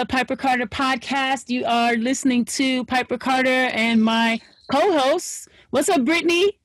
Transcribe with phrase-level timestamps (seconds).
[0.00, 1.48] The Piper Carter podcast.
[1.48, 4.38] You are listening to Piper Carter and my
[4.70, 5.48] co-host.
[5.70, 6.58] What's up, Brittany?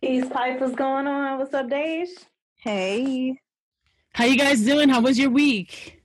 [0.00, 0.58] Peace, Pipe.
[0.58, 1.38] What's going on?
[1.38, 2.08] What's up, Dave?
[2.56, 3.38] Hey.
[4.14, 4.88] How you guys doing?
[4.88, 6.02] How was your week?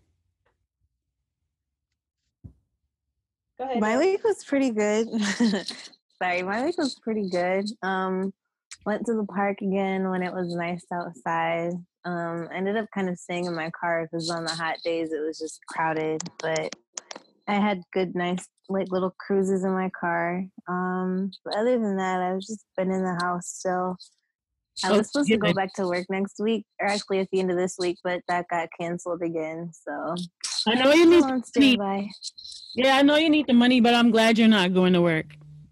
[3.57, 3.79] Go ahead.
[3.79, 5.07] My week was pretty good.
[6.21, 7.69] Sorry, my week was pretty good.
[7.83, 8.33] Um,
[8.85, 11.71] went to the park again when it was nice outside.
[12.07, 15.11] Um, I ended up kind of staying in my car because on the hot days
[15.11, 16.73] it was just crowded, but
[17.49, 20.45] I had good, nice, like little cruises in my car.
[20.69, 23.97] Um, but other than that, I've just been in the house still.
[24.85, 27.51] I was supposed to go back to work next week, or actually at the end
[27.51, 29.71] of this week, but that got canceled again.
[29.73, 30.15] So
[30.65, 31.77] I know you need.
[31.77, 32.11] Money.
[32.73, 35.25] Yeah, I know you need the money, but I'm glad you're not going to work.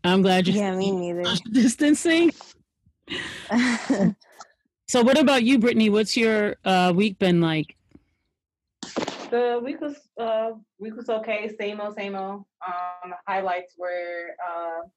[0.04, 0.58] I'm glad you're.
[0.58, 1.24] Yeah, me neither.
[1.52, 2.34] Distancing.
[4.96, 5.90] So, what about you, Brittany?
[5.90, 7.76] What's your uh, week been like?
[9.30, 11.54] The week was uh, week was okay.
[11.60, 12.46] Same old, same old.
[12.66, 14.88] Um, the highlights were uh,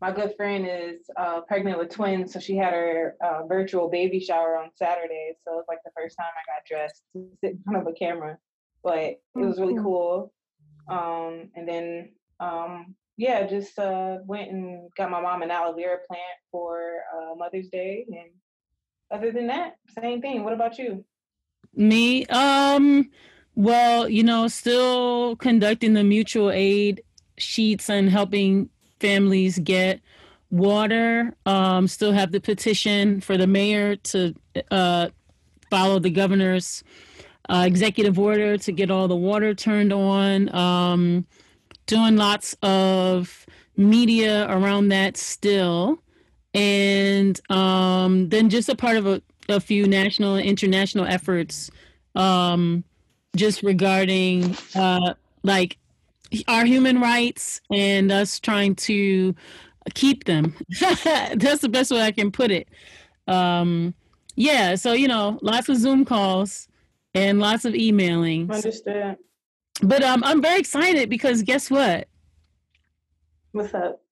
[0.00, 4.20] my good friend is uh, pregnant with twins, so she had her uh, virtual baby
[4.20, 5.32] shower on Saturday.
[5.44, 7.92] So it was like the first time I got dressed to sit in front of
[7.92, 8.38] a camera,
[8.84, 9.82] but it was really mm-hmm.
[9.82, 10.32] cool.
[10.88, 15.98] Um, and then um, yeah, just uh, went and got my mom an aloe vera
[16.06, 18.30] plant for uh, Mother's Day, and
[19.10, 20.44] other than that, same thing.
[20.44, 21.04] What about you?
[21.74, 23.10] Me, um,
[23.54, 27.02] well, you know, still conducting the mutual aid
[27.38, 28.68] sheets and helping
[28.98, 30.00] families get
[30.50, 31.34] water.
[31.46, 34.34] Um, still have the petition for the mayor to
[34.70, 35.08] uh,
[35.70, 36.82] follow the governor's
[37.48, 40.54] uh, executive order to get all the water turned on.
[40.54, 41.26] Um,
[41.86, 46.02] doing lots of media around that still
[46.54, 51.70] and um, then just a part of a, a few national and international efforts
[52.14, 52.84] um,
[53.36, 55.78] just regarding uh, like
[56.48, 59.34] our human rights and us trying to
[59.94, 60.56] keep them.
[60.80, 62.68] That's the best way I can put it.
[63.26, 63.94] Um,
[64.36, 66.68] yeah, so you know, lots of Zoom calls
[67.14, 68.50] and lots of emailing.
[68.50, 69.16] Understand.
[69.82, 72.08] But um, I'm very excited because guess what?
[73.52, 74.02] What's up?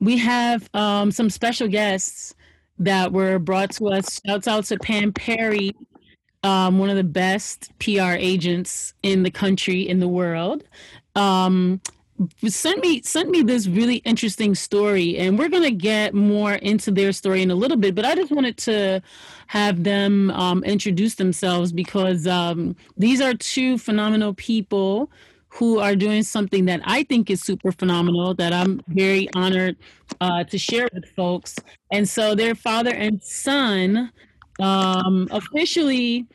[0.00, 2.34] We have um, some special guests
[2.78, 4.20] that were brought to us.
[4.26, 5.72] Shouts out to Pam Perry,
[6.42, 10.64] um, one of the best PR agents in the country, in the world.
[11.14, 11.80] Um,
[12.48, 16.90] sent me sent me this really interesting story and we're going to get more into
[16.90, 19.02] their story in a little bit but i just wanted to
[19.48, 25.10] have them um, introduce themselves because um, these are two phenomenal people
[25.56, 29.76] who are doing something that I think is super phenomenal that I'm very honored
[30.20, 31.56] uh, to share with folks.
[31.90, 34.12] And so their father and son,
[34.60, 36.26] um, officially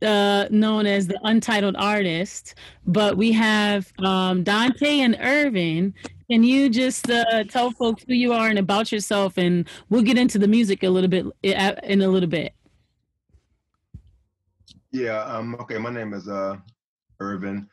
[0.00, 2.54] uh, known as the Untitled Artist,
[2.86, 5.92] but we have um, Dante and Irvin.
[6.30, 10.16] Can you just uh, tell folks who you are and about yourself, and we'll get
[10.16, 12.54] into the music a little bit in a little bit.
[14.92, 15.24] Yeah.
[15.24, 15.78] Um, okay.
[15.78, 16.56] My name is uh,
[17.20, 17.68] Irvin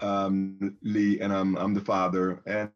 [0.00, 2.40] um, Lee, and I'm I'm the father.
[2.46, 2.70] And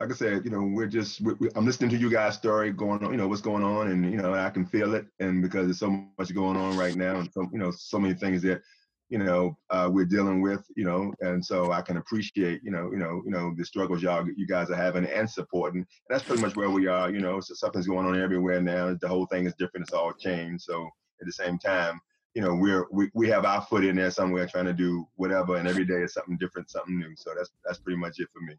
[0.00, 2.72] like I said, you know, we're just we, we, I'm listening to you guys' story
[2.72, 3.10] going on.
[3.10, 5.78] You know what's going on, and you know I can feel it, and because there's
[5.78, 8.60] so much going on right now, and so you know so many things that
[9.08, 12.90] you know uh, we're dealing with, you know, and so I can appreciate you know
[12.92, 15.80] you know you know the struggles y'all you guys are having and supporting.
[15.80, 17.10] And that's pretty much where we are.
[17.10, 18.94] You know, so something's going on everywhere now.
[19.00, 19.86] The whole thing is different.
[19.86, 20.64] It's all changed.
[20.64, 20.88] So
[21.20, 22.00] at the same time
[22.36, 25.56] you know we're we, we have our foot in there somewhere trying to do whatever
[25.56, 27.14] and every day is something different something new.
[27.16, 28.54] So that's that's pretty much it for me.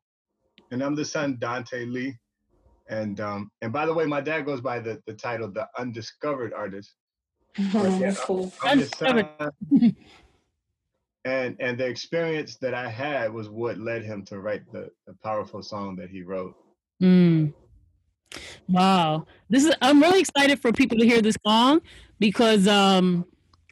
[0.71, 2.17] And i'm the son dante lee.
[2.89, 6.53] And um and by the way my dad goes by the the title the undiscovered
[6.53, 6.95] artist.
[7.57, 9.29] Yeah, I'm, I'm son,
[11.25, 15.13] and and the experience that I had was what led him to write the, the
[15.23, 16.55] powerful song that he wrote.
[17.01, 17.53] Mm.
[18.69, 21.81] Wow, this is I'm really excited for people to hear this song
[22.19, 23.25] because um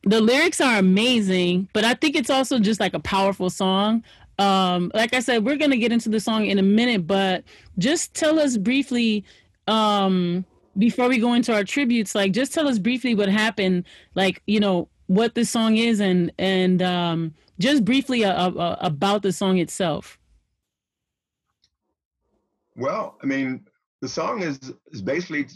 [0.05, 4.03] the lyrics are amazing, but I think it's also just like a powerful song.
[4.37, 7.43] Um, like I said, we're gonna get into the song in a minute, but
[7.77, 9.25] just tell us briefly,
[9.67, 10.45] um,
[10.77, 14.59] before we go into our tributes, like just tell us briefly what happened, like you
[14.59, 19.31] know what this song is, and and um, just briefly a, a, a, about the
[19.31, 20.19] song itself.
[22.75, 23.65] Well, I mean,
[24.01, 25.47] the song is is basically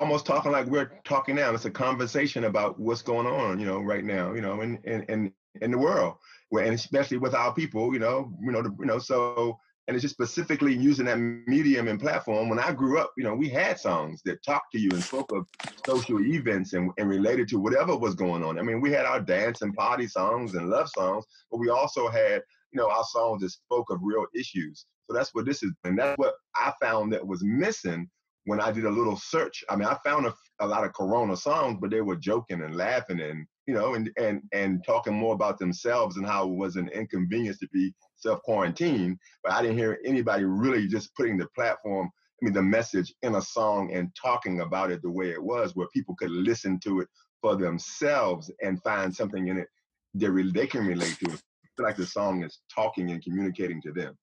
[0.00, 1.52] almost talking like we're talking now.
[1.52, 5.02] It's a conversation about what's going on, you know, right now, you know, in in
[5.04, 6.16] in, in the world,
[6.52, 9.58] and especially with our people, you know, you know, the, you know, so
[9.88, 12.48] and it's just specifically using that medium and platform.
[12.48, 15.32] When I grew up, you know, we had songs that talked to you and spoke
[15.32, 15.46] of
[15.84, 18.58] social events and, and related to whatever was going on.
[18.58, 22.08] I mean, we had our dance and party songs and love songs, but we also
[22.08, 22.42] had,
[22.72, 24.86] you know, our songs that spoke of real issues.
[25.08, 25.72] So that's what this is.
[25.84, 28.08] And that's what I found that was missing
[28.44, 29.62] when I did a little search.
[29.68, 32.76] I mean, I found a, a lot of Corona songs, but they were joking and
[32.76, 36.76] laughing and, you know, and, and, and talking more about themselves and how it was
[36.76, 39.18] an inconvenience to be self quarantined.
[39.44, 43.36] But I didn't hear anybody really just putting the platform, I mean, the message in
[43.36, 47.00] a song and talking about it the way it was, where people could listen to
[47.00, 47.08] it
[47.40, 49.68] for themselves and find something in it
[50.14, 51.30] that they can relate to.
[51.30, 51.38] I
[51.76, 54.16] feel like the song is talking and communicating to them.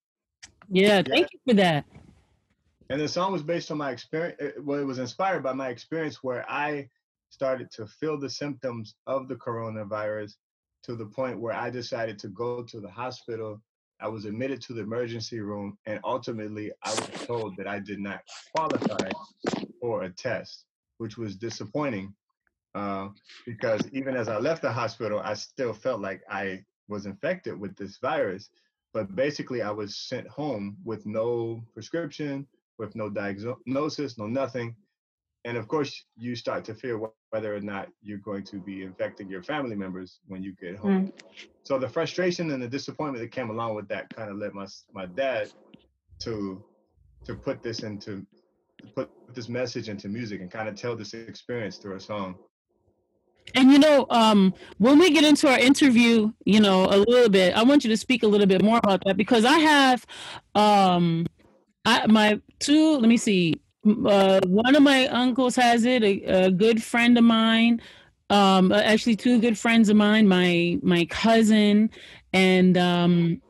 [0.69, 1.85] Yeah, thank you for that.
[2.89, 4.39] And the song was based on my experience.
[4.61, 6.89] Well, it was inspired by my experience where I
[7.29, 10.33] started to feel the symptoms of the coronavirus
[10.83, 13.61] to the point where I decided to go to the hospital.
[14.01, 17.99] I was admitted to the emergency room, and ultimately, I was told that I did
[17.99, 18.21] not
[18.55, 19.09] qualify
[19.81, 20.65] for a test,
[20.97, 22.13] which was disappointing
[22.75, 23.09] uh,
[23.45, 27.75] because even as I left the hospital, I still felt like I was infected with
[27.75, 28.49] this virus.
[28.93, 32.47] But basically, I was sent home with no prescription,
[32.77, 34.75] with no diagnosis, no nothing.
[35.45, 36.99] And of course, you start to fear
[37.29, 41.07] whether or not you're going to be infecting your family members when you get home.
[41.07, 41.13] Mm.
[41.63, 44.65] So the frustration and the disappointment that came along with that kind of led my
[44.93, 45.51] my dad
[46.19, 46.63] to
[47.25, 48.25] to put this into
[48.95, 52.35] put this message into music and kind of tell this experience through a song.
[53.55, 57.55] And you know, um, when we get into our interview, you know, a little bit,
[57.55, 60.05] I want you to speak a little bit more about that because I have
[60.55, 61.25] um
[61.85, 63.61] I my two, let me see.
[63.85, 67.81] Uh, one of my uncles has it, a, a good friend of mine,
[68.29, 71.89] um, actually two good friends of mine, my my cousin,
[72.33, 73.41] and um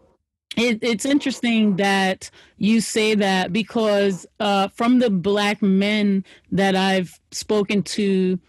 [0.57, 7.19] it, it's interesting that you say that because uh, from the black men that I've
[7.31, 8.39] spoken to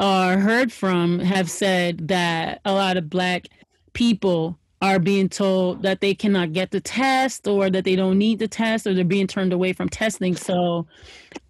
[0.00, 3.48] or heard from have said that a lot of black
[3.92, 8.38] people are being told that they cannot get the test or that they don't need
[8.38, 10.34] the test or they're being turned away from testing.
[10.34, 10.86] So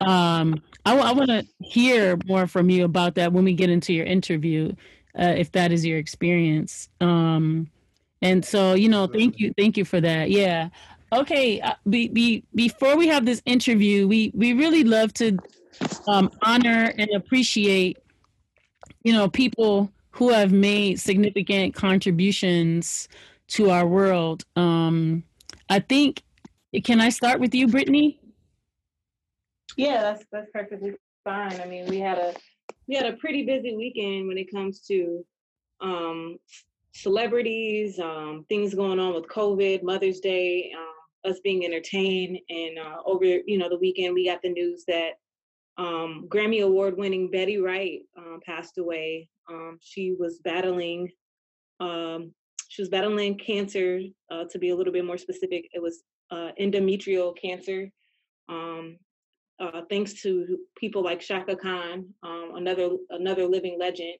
[0.00, 3.92] um, I, I want to hear more from you about that when we get into
[3.92, 4.72] your interview,
[5.16, 6.88] uh, if that is your experience.
[7.00, 7.70] Um,
[8.20, 10.30] and so, you know, thank you, thank you for that.
[10.30, 10.70] Yeah.
[11.12, 11.60] Okay.
[11.60, 15.38] Uh, be, be, before we have this interview, we we really love to
[16.08, 17.96] um, honor and appreciate
[19.02, 23.08] you know, people who have made significant contributions
[23.48, 24.44] to our world.
[24.56, 25.24] Um,
[25.68, 26.22] I think,
[26.84, 28.20] can I start with you, Brittany?
[29.76, 31.60] Yeah, that's that's perfectly fine.
[31.60, 32.34] I mean, we had a
[32.86, 35.24] we had a pretty busy weekend when it comes to
[35.80, 36.38] um,
[36.92, 42.96] celebrities, um, things going on with COVID, Mother's Day, um, us being entertained, and uh,
[43.06, 45.12] over you know the weekend we got the news that
[45.78, 49.28] um, Grammy Award winning Betty Wright um, passed away.
[49.48, 51.10] Um, she was battling,
[51.80, 52.32] um,
[52.68, 54.00] she was battling cancer.
[54.30, 57.90] Uh, to be a little bit more specific, it was uh, endometrial cancer.
[58.48, 58.98] Um,
[59.58, 64.16] uh, thanks to people like Chaka Khan, um, another another living legend,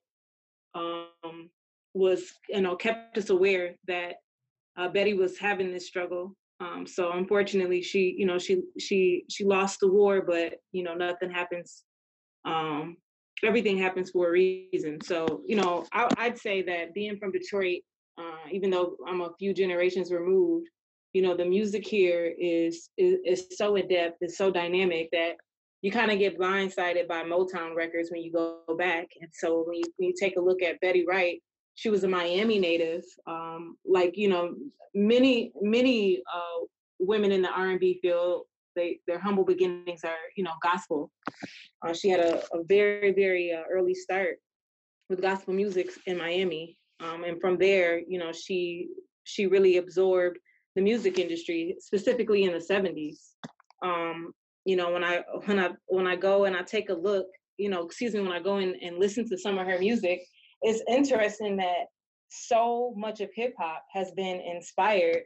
[1.95, 4.15] was you know kept us aware that
[4.77, 9.45] uh, Betty was having this struggle um, so unfortunately, she, you know, she she she
[9.45, 11.85] lost the war, but you know, nothing happens.
[12.45, 12.99] Um,
[13.43, 15.01] everything happens for a reason.
[15.03, 17.81] So you know, I, would say that being from Detroit,
[18.19, 20.69] uh, even though I'm a few generations removed,
[21.15, 25.37] you know, the music here is is, is so adept, is so dynamic that
[25.81, 29.07] you kind of get blindsided by Motown records when you go back.
[29.19, 31.41] And so when you when you take a look at Betty Wright,
[31.81, 33.05] she was a Miami native.
[33.27, 34.55] Um, like you know,
[34.95, 36.67] many many uh,
[36.99, 38.43] women in the R&B field,
[38.77, 41.11] they their humble beginnings are you know gospel.
[41.83, 44.37] Uh, she had a, a very very uh, early start
[45.09, 48.89] with gospel music in Miami, Um, and from there, you know, she
[49.25, 50.39] she really absorbed
[50.77, 53.21] the music industry, specifically in the 70s.
[53.83, 54.33] Um,
[54.67, 55.15] you know, when I
[55.47, 58.39] when I when I go and I take a look, you know, excuse me, when
[58.41, 60.21] I go in and listen to some of her music,
[60.63, 61.87] it's interesting that
[62.29, 65.23] so much of hip hop has been inspired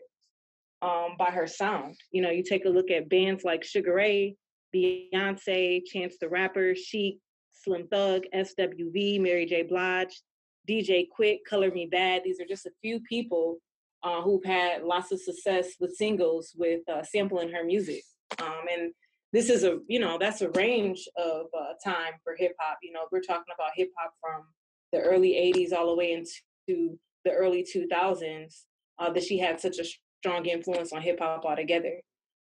[0.82, 1.96] um, by her sound.
[2.10, 4.36] You know, you take a look at bands like Sugar Ray,
[4.74, 7.18] Beyonce, Chance the Rapper, Chic,
[7.52, 9.62] Slim Thug, SWV, Mary J.
[9.62, 10.20] Blige,
[10.68, 12.22] DJ Quik, Color Me Badd.
[12.24, 13.58] These are just a few people
[14.02, 18.02] uh, who've had lots of success with singles with uh, sampling her music.
[18.42, 18.92] Um, and
[19.32, 22.78] this is a, you know, that's a range of uh, time for hip hop.
[22.82, 24.44] You know, we're talking about hip hop from
[24.94, 28.62] the early 80s all the way into the early 2000s
[29.00, 29.84] uh, that she had such a
[30.20, 32.00] strong influence on hip hop altogether.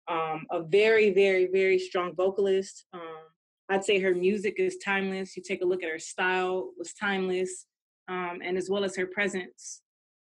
[0.07, 2.85] Um, a very, very, very strong vocalist.
[2.93, 3.23] Um,
[3.67, 5.35] I'd say her music is timeless.
[5.35, 7.65] You take a look at her style was timeless,
[8.07, 9.81] um, and as well as her presence.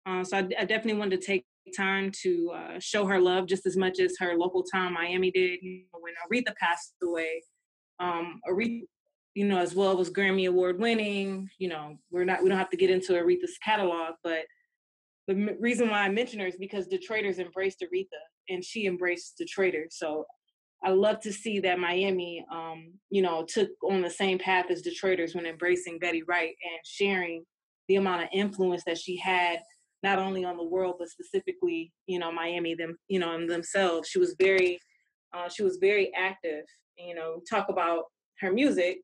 [0.07, 1.45] Uh, so I, I, definitely wanted to take
[1.77, 5.61] time to uh, show her love just as much as her local town, Miami, did.
[5.93, 7.43] When Aretha passed away,
[8.01, 8.85] um, Aretha,
[9.35, 11.49] you know, as well was Grammy Award winning.
[11.59, 14.45] You know, we're not we don't have to get into Aretha's catalog, but
[15.27, 19.41] the m- reason why I mention her is because Detroiters embraced Aretha and she embraced
[19.41, 19.93] Detroiters.
[19.93, 20.25] So
[20.83, 24.83] I love to see that Miami, um, you know, took on the same path as
[24.83, 27.45] Detroiters when embracing Betty Wright and sharing
[27.89, 29.61] the amount of influence that she had
[30.03, 34.09] not only on the world but specifically, you know, Miami them, you know, themselves.
[34.09, 34.79] She was very,
[35.35, 36.65] uh, she was very active.
[36.97, 38.05] You know, talk about
[38.41, 38.99] her music.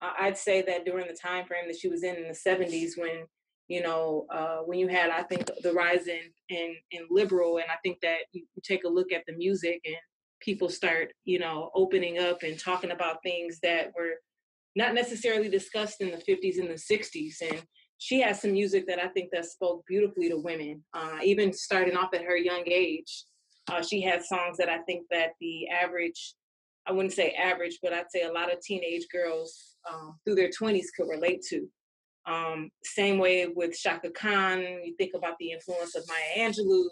[0.00, 3.26] I'd say that during the time frame that she was in in the '70s, when
[3.68, 7.66] you know, uh, when you had, I think, the rise in, in, in liberal, and
[7.70, 9.96] I think that you, you take a look at the music and
[10.40, 14.14] people start, you know, opening up and talking about things that were
[14.74, 17.34] not necessarily discussed in the 50s and the 60s.
[17.42, 17.62] And
[17.98, 21.96] she has some music that I think that spoke beautifully to women, uh, even starting
[21.96, 23.24] off at her young age.
[23.70, 26.34] Uh, she had songs that I think that the average,
[26.88, 30.48] I wouldn't say average, but I'd say a lot of teenage girls um, through their
[30.48, 31.68] 20s could relate to.
[32.26, 36.84] Um, same way with Chaka Khan, you think about the influence of Maya Angelou.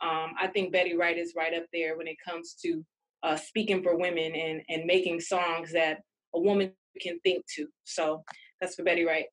[0.00, 2.84] Um, I think Betty Wright is right up there when it comes to
[3.22, 6.00] uh, speaking for women and, and making songs that
[6.34, 7.66] a woman can think to.
[7.84, 8.22] So
[8.60, 9.26] that's for Betty Wright.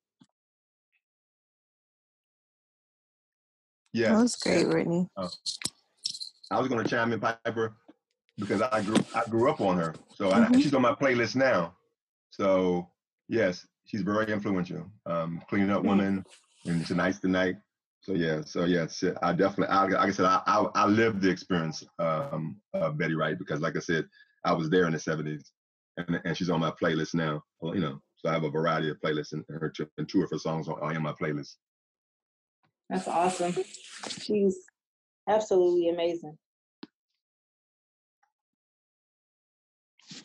[3.94, 5.08] Yeah, that was great, Brittany.
[5.16, 5.30] Oh.
[6.52, 7.76] I was going to chime in, Piper,
[8.38, 10.56] because I grew I grew up on her, so mm-hmm.
[10.56, 11.76] I, she's on my playlist now.
[12.32, 12.90] So
[13.28, 14.86] yes, she's very influential.
[15.06, 16.26] Um, cleaning up women
[16.66, 17.56] and tonight's the night.
[18.02, 18.86] So yeah, so yeah,
[19.24, 23.16] I definitely, I, like I said, I, I, I lived the experience um, of Betty
[23.16, 24.06] Wright because, like I said,
[24.44, 25.46] I was there in the '70s,
[25.98, 27.44] and, and she's on my playlist now.
[27.60, 30.30] Well, you know, so I have a variety of playlists, and her and two of
[30.30, 31.56] her songs are in my playlist.
[32.90, 33.56] That's awesome.
[34.22, 34.60] She's
[35.28, 36.38] absolutely amazing.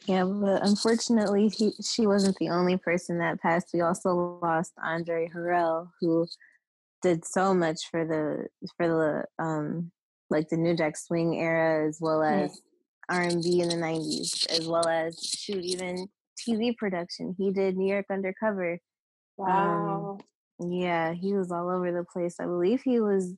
[0.07, 3.71] Yeah, but unfortunately, he, she wasn't the only person that passed.
[3.75, 6.27] We also lost Andre Harrell, who
[7.03, 9.91] did so much for the for the um
[10.31, 12.61] like the New Jack Swing era, as well as
[13.09, 17.35] R and B in the '90s, as well as shoot even TV production.
[17.37, 18.79] He did New York Undercover.
[19.39, 20.19] Um, wow.
[20.61, 22.37] Um, yeah, he was all over the place.
[22.41, 23.35] I believe he was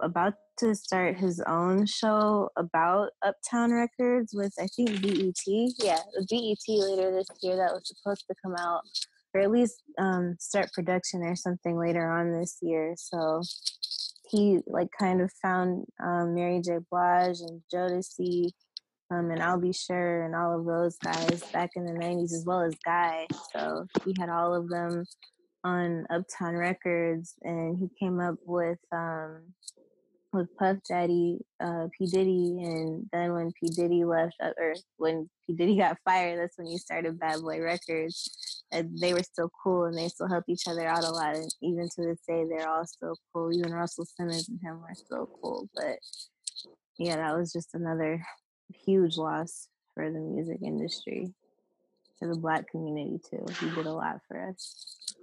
[0.00, 5.34] about to start his own show about Uptown Records with I think BET.
[5.78, 5.98] Yeah,
[6.30, 8.82] BET later this year that was supposed to come out,
[9.34, 12.94] or at least um, start production or something later on this year.
[12.96, 13.42] So
[14.30, 16.78] he like kind of found um, Mary J.
[16.90, 18.50] Blige and Jodeci.
[19.10, 19.74] Um, and Al B.
[19.74, 23.26] Sure, and all of those guys back in the 90s, as well as Guy.
[23.52, 25.04] So he had all of them
[25.64, 29.42] on Uptown Records, and he came up with um,
[30.32, 35.28] with Puff Daddy, uh, P Diddy, and then when P Diddy left, uh, or when
[35.46, 38.64] P Diddy got fired, that's when he started Bad Boy Records.
[38.72, 41.36] And they were still cool, and they still help each other out a lot.
[41.36, 43.52] And even to this day, they're all still cool.
[43.52, 45.68] Even Russell Simmons and him are still cool.
[45.74, 45.98] But
[46.98, 48.24] yeah, that was just another
[48.72, 51.34] huge loss for the music industry,
[52.20, 53.44] to the Black community too.
[53.60, 55.14] He did a lot for us.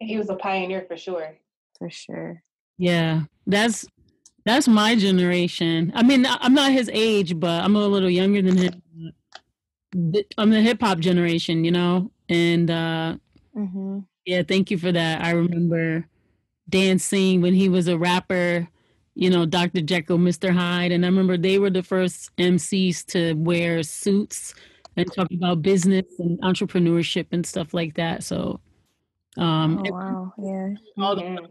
[0.00, 1.36] He was a pioneer for sure.
[1.78, 2.42] For sure.
[2.78, 3.86] Yeah, that's
[4.46, 5.90] that's my generation.
[5.94, 8.82] I mean, I'm not his age, but I'm a little younger than him.
[10.38, 13.16] I'm the hip hop generation, you know, and uh,
[13.56, 13.98] mm-hmm.
[14.24, 15.24] yeah, thank you for that.
[15.24, 16.06] I remember
[16.68, 18.68] dancing when he was a rapper,
[19.16, 19.80] you know, Dr.
[19.80, 20.52] Jekyll, Mr.
[20.52, 24.54] Hyde, and I remember they were the first MCs to wear suits
[24.96, 28.22] and talk about business and entrepreneurship and stuff like that.
[28.22, 28.60] So
[29.38, 30.32] Um, oh, wow.
[30.38, 30.74] Yeah.
[30.98, 31.50] All the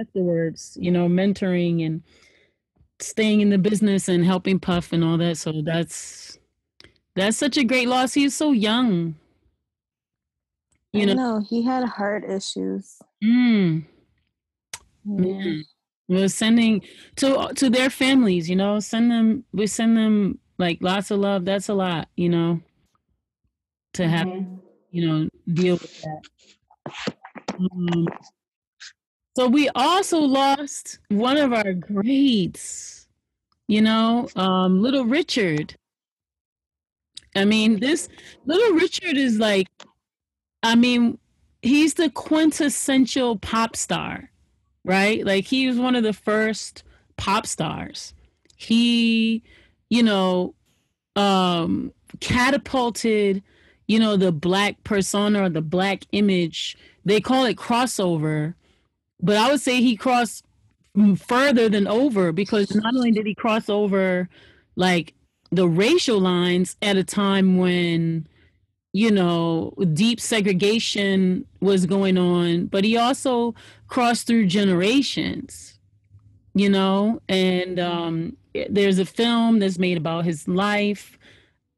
[0.00, 2.02] afterwards, you know, mentoring and
[3.00, 5.38] staying in the business and helping Puff and all that.
[5.38, 6.38] So that's
[7.14, 8.14] that's such a great loss.
[8.14, 9.16] He's so young.
[10.92, 12.98] You know, know he had heart issues.
[13.24, 13.84] Mm.
[15.04, 15.62] Yeah.
[16.08, 16.82] We're sending
[17.16, 21.44] to to their families, you know, send them we send them like lots of love.
[21.44, 22.60] That's a lot, you know,
[23.94, 24.56] to have mm-hmm.
[24.90, 26.22] you know, deal with that.
[27.58, 28.08] Um,
[29.36, 33.08] so we also lost one of our greats,
[33.68, 35.74] you know, um, Little Richard.
[37.34, 38.08] I mean, this
[38.44, 39.68] Little Richard is like,
[40.62, 41.18] I mean,
[41.62, 44.30] he's the quintessential pop star,
[44.84, 45.24] right?
[45.24, 46.84] Like he was one of the first
[47.16, 48.12] pop stars.
[48.56, 49.42] He,
[49.88, 50.54] you know,
[51.16, 53.42] um, catapulted,
[53.92, 56.78] you know, the black persona or the black image.
[57.04, 58.54] They call it crossover,
[59.20, 60.46] but I would say he crossed
[61.16, 64.30] further than over because not only did he cross over
[64.76, 65.12] like
[65.50, 68.26] the racial lines at a time when
[68.94, 73.54] you know deep segregation was going on but he also
[73.88, 75.78] crossed through generations
[76.54, 78.36] you know and um
[78.68, 81.18] there's a film that's made about his life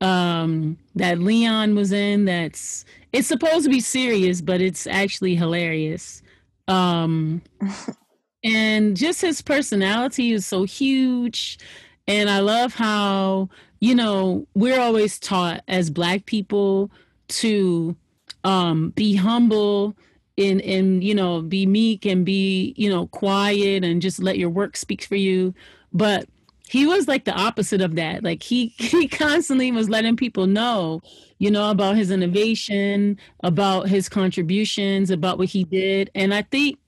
[0.05, 6.23] um that leon was in that's it's supposed to be serious but it's actually hilarious
[6.69, 7.41] um
[8.45, 11.59] and just his personality is so huge
[12.07, 13.49] and I love how,
[13.81, 16.91] you know, we're always taught as Black people
[17.29, 17.97] to
[18.45, 19.97] um, be humble
[20.37, 24.51] and, and, you know, be meek and be, you know, quiet and just let your
[24.51, 25.55] work speak for you.
[25.93, 26.29] But
[26.69, 28.25] he was like the opposite of that.
[28.25, 31.03] Like he, he constantly was letting people know,
[31.39, 36.11] you know, about his innovation, about his contributions, about what he did.
[36.15, 36.79] And I think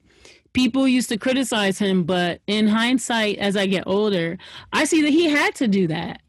[0.53, 4.39] people used to criticize him, but in hindsight, as I get older,
[4.73, 6.23] I see that he had to do that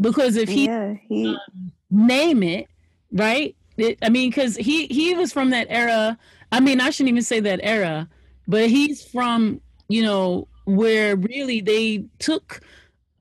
[0.00, 1.28] because if he, yeah, he...
[1.28, 2.66] Um, name it
[3.12, 6.18] right, it, I mean, because he he was from that era.
[6.52, 8.08] I mean, I shouldn't even say that era,
[8.46, 12.60] but he's from you know where really they took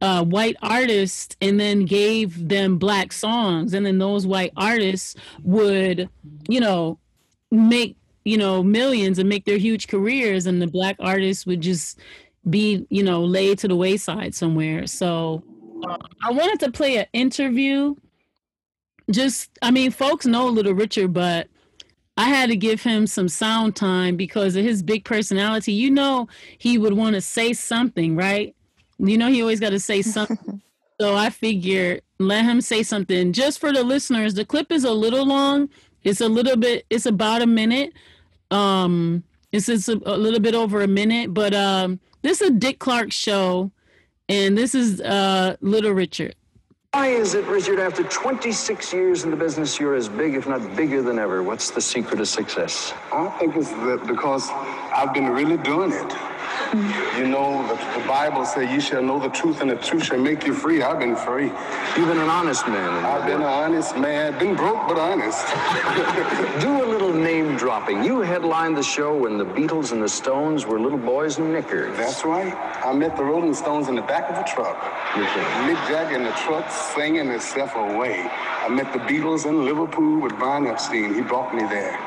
[0.04, 6.10] uh, white artists and then gave them black songs, and then those white artists would
[6.50, 7.00] you know
[7.52, 10.46] make you know millions and make their huge careers.
[10.46, 12.00] And the black artists would just
[12.50, 14.88] be you know laid to the wayside somewhere.
[14.88, 15.42] So
[15.88, 17.96] uh, i wanted to play an interview.
[19.10, 21.48] Just i mean folks know little richard but
[22.18, 25.72] i had to give him some sound time because of his big personality.
[25.72, 28.54] You know he would want to say something right
[29.00, 30.62] you know he always got to say something
[31.00, 34.92] so i figured let him say something just for the listeners the clip is a
[34.92, 35.70] little long
[36.04, 37.94] it's a little bit it's about a minute
[38.52, 42.52] um, this is a, a little bit over a minute, but um, this is a
[42.52, 43.72] Dick Clark show,
[44.30, 46.36] and this is uh, Little Richard.
[46.92, 50.76] Why is it, Richard, after 26 years in the business, you're as big, if not
[50.76, 51.42] bigger than ever?
[51.42, 52.94] What's the secret of success?
[53.12, 53.72] I think it's
[54.08, 56.14] because I've been really doing it.
[57.18, 60.18] You know, the, the Bible says, "You shall know the truth, and the truth shall
[60.18, 61.52] make you free." I've been free.
[61.96, 63.06] You've been an honest man.
[63.06, 64.38] I've been an honest man.
[64.40, 65.46] Been broke, but honest.
[66.62, 68.04] Do a little name dropping.
[68.04, 71.96] You headlined the show when the Beatles and the Stones were little boys in knickers.
[71.98, 72.54] That's right.
[72.84, 74.78] I met the Rolling Stones in the back of a truck.
[75.14, 78.28] Mick Jagger in the truck singing himself away.
[78.28, 81.14] I met the Beatles in Liverpool with Brian Epstein.
[81.14, 81.98] He brought me there.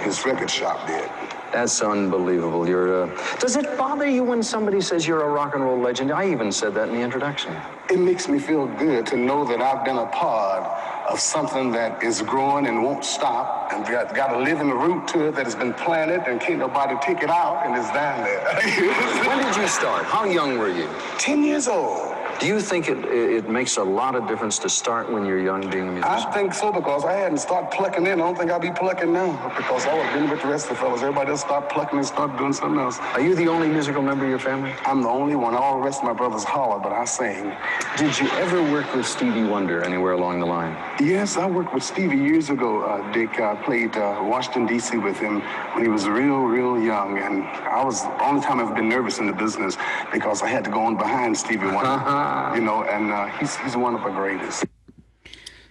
[0.00, 1.10] His record shop did.
[1.52, 2.66] That's unbelievable.
[2.66, 3.04] You're.
[3.04, 3.36] Uh...
[3.38, 6.10] Does it bother you when somebody says you're a rock and roll legend?
[6.10, 7.54] I even said that in the introduction.
[7.90, 10.64] It makes me feel good to know that I've been a part
[11.10, 15.26] of something that is growing and won't stop, and got, got a living root to
[15.26, 18.44] it that has been planted, and can't nobody take it out, and it's down there.
[19.26, 20.04] when did you start?
[20.04, 20.88] How young were you?
[21.18, 22.11] Ten years old.
[22.40, 25.60] Do you think it, it makes a lot of difference to start when you're young
[25.70, 26.04] being a musician?
[26.04, 28.14] I think so because I hadn't started plucking in.
[28.14, 30.64] I don't think I'd be plucking now because I would have been with the rest
[30.64, 31.02] of the fellas.
[31.02, 32.98] Everybody else stopped plucking and start doing something else.
[32.98, 34.74] Are you the only musical member of your family?
[34.84, 35.54] I'm the only one.
[35.54, 37.52] All the rest of my brothers holler, but I sing.
[37.96, 40.76] Did you ever work with Stevie Wonder anywhere along the line?
[41.00, 43.40] Yes, I worked with Stevie years ago, uh, Dick.
[43.40, 44.96] I played uh, Washington, D.C.
[44.96, 45.40] with him
[45.74, 47.18] when he was real, real young.
[47.18, 49.76] And I was the only time I've been nervous in the business
[50.12, 51.80] because I had to go on behind Stevie Wonder,
[52.54, 54.64] you know, and uh, he's he's one of the greatest.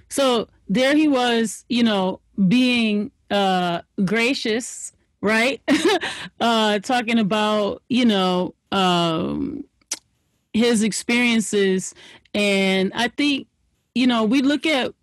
[0.10, 5.62] So there he was, you know, being uh, gracious, right?
[6.39, 9.63] uh, talking about, you know, um,
[10.54, 11.95] his experiences,
[12.34, 13.47] and I think,
[13.95, 14.93] you know, we look at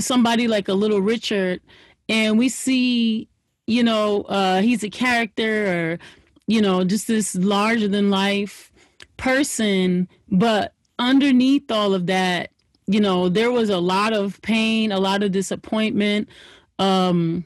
[0.00, 1.60] somebody like a Little Richard,
[2.08, 3.28] and we see
[3.66, 5.98] you know, uh, he's a character or,
[6.46, 8.72] you know, just this larger than life
[9.16, 10.08] person.
[10.30, 12.50] But underneath all of that,
[12.86, 16.28] you know, there was a lot of pain, a lot of disappointment,
[16.78, 17.44] um,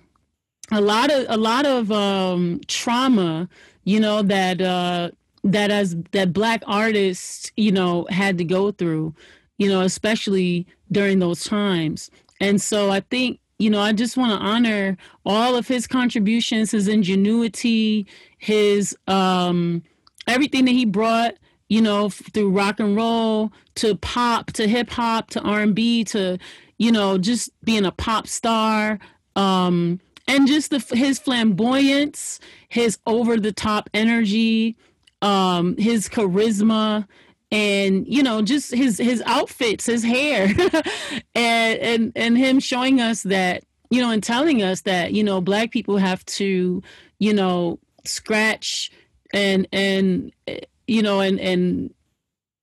[0.70, 3.48] a lot of a lot of um, trauma,
[3.84, 5.10] you know, that uh,
[5.44, 9.14] that as that black artists, you know, had to go through,
[9.58, 12.10] you know, especially during those times.
[12.40, 16.70] And so I think you know, I just want to honor all of his contributions,
[16.70, 18.06] his ingenuity,
[18.38, 19.82] his um,
[20.26, 21.34] everything that he brought,
[21.70, 26.04] you know, through rock and roll to pop to hip hop to R and B
[26.04, 26.36] to,
[26.76, 28.98] you know, just being a pop star,
[29.36, 34.76] um, and just the his flamboyance, his over the top energy,
[35.22, 37.06] um, his charisma,
[37.52, 40.52] and you know just his his outfits his hair
[41.34, 45.40] and and and him showing us that you know and telling us that you know
[45.40, 46.82] black people have to
[47.18, 48.90] you know scratch
[49.32, 50.32] and and
[50.90, 51.94] you know and and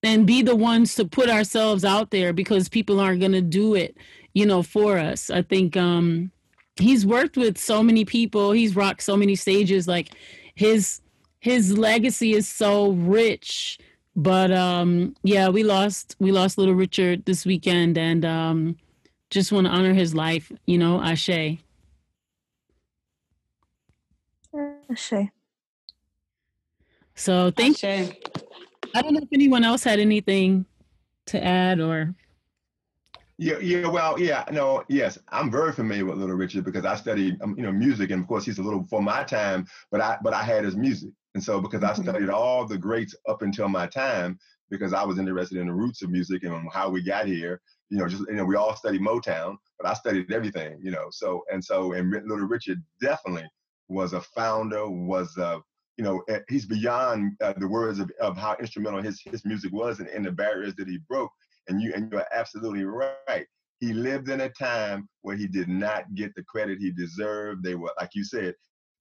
[0.03, 3.75] and be the ones to put ourselves out there because people aren't going to do
[3.75, 3.97] it
[4.33, 5.29] you know for us.
[5.31, 6.31] I think um
[6.75, 8.51] he's worked with so many people.
[8.51, 9.87] He's rocked so many stages.
[9.87, 10.09] Like
[10.55, 11.01] his
[11.39, 13.79] his legacy is so rich.
[14.15, 18.77] But um yeah we lost we lost little richard this weekend and um
[19.29, 21.59] just want to honor his life you know ashe.
[24.91, 25.31] Ashe
[27.17, 28.09] so thank you
[28.95, 30.65] i don't know if anyone else had anything
[31.25, 32.15] to add or
[33.39, 37.39] yeah, yeah, well, yeah, no, yes, I'm very familiar with Little Richard because I studied,
[37.43, 40.17] um, you know, music, and of course he's a little before my time, but I,
[40.23, 42.01] but I had his music, and so because I mm-hmm.
[42.01, 44.39] studied all the greats up until my time,
[44.71, 47.99] because I was interested in the roots of music and how we got here, you
[47.99, 51.43] know, just you know, we all studied Motown, but I studied everything, you know, so
[51.51, 53.47] and so, and Little Richard definitely
[53.87, 55.61] was a founder, was a
[55.97, 59.71] you know, eh, he's beyond uh, the words of, of how instrumental his his music
[59.73, 61.31] was and, and the barriers that he broke
[61.67, 63.45] and you and you're absolutely right.
[63.79, 67.63] He lived in a time where he did not get the credit he deserved.
[67.63, 68.55] They were, like you said,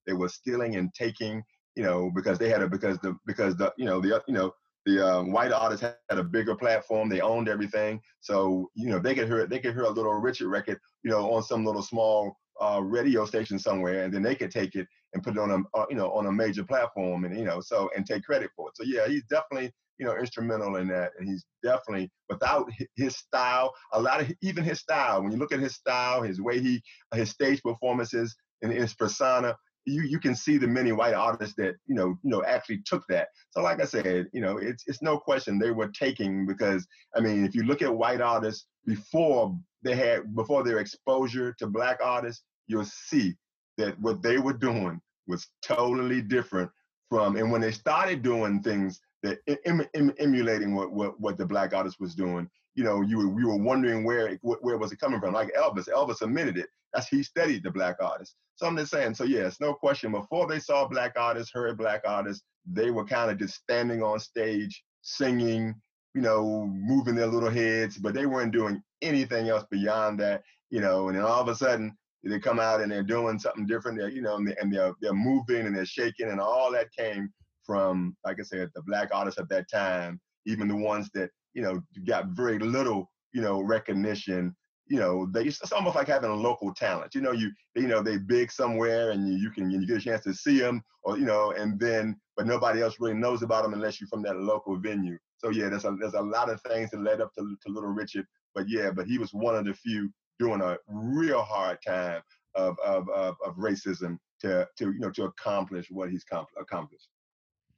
[0.05, 1.41] they were stealing and taking,
[1.75, 4.51] you know, because they had a because the because the you know the you know
[4.85, 7.09] the um, white artists had a bigger platform.
[7.09, 10.49] They owned everything, so you know they could hear they could hear a little Richard
[10.49, 14.51] record, you know, on some little small uh, radio station somewhere, and then they could
[14.51, 17.37] take it and put it on a uh, you know on a major platform, and
[17.37, 18.77] you know so and take credit for it.
[18.77, 21.11] So yeah, he's definitely you know, instrumental in that.
[21.17, 25.21] And he's definitely without his style, a lot of even his style.
[25.21, 26.81] When you look at his style, his way he,
[27.13, 31.75] his stage performances, and his persona, you you can see the many white artists that
[31.85, 33.27] you know you know actually took that.
[33.51, 37.19] So like I said, you know, it's it's no question they were taking because I
[37.19, 41.99] mean, if you look at white artists before they had before their exposure to black
[42.03, 43.35] artists, you'll see
[43.77, 46.69] that what they were doing was totally different
[47.09, 51.45] from and when they started doing things that em, em, emulating what, what what the
[51.45, 52.49] black artist was doing.
[52.75, 55.33] You know, you were, we were wondering where it, where was it coming from.
[55.33, 56.67] Like Elvis, Elvis admitted it.
[56.93, 58.35] That's he studied the black artist.
[58.55, 59.15] So I'm just saying.
[59.15, 60.11] So yes, no question.
[60.11, 64.19] Before they saw black artists, heard black artists, they were kind of just standing on
[64.19, 65.73] stage, singing,
[66.13, 70.43] you know, moving their little heads, but they weren't doing anything else beyond that.
[70.69, 73.65] You know, and then all of a sudden they come out and they're doing something
[73.65, 73.97] different.
[73.97, 76.87] They're, you know, and, they, and they're they're moving and they're shaking, and all that
[76.97, 77.29] came
[77.65, 81.61] from, like I said, the black artists at that time, even the ones that, you
[81.61, 84.55] know, got very little, you know, recognition.
[84.89, 87.13] You know, they it's almost like having a local talent.
[87.13, 90.01] You know, you you know they big somewhere, and you, you can you get a
[90.01, 93.63] chance to see them, or you know, and then but nobody else really knows about
[93.63, 95.17] them unless you're from that local venue.
[95.39, 97.89] So yeah, there's a there's a lot of things that led up to, to Little
[97.89, 98.25] Richard,
[98.55, 102.21] but yeah, but he was one of the few doing a real hard time
[102.55, 106.25] of of of, of racism to to you know to accomplish what he's
[106.59, 107.09] accomplished.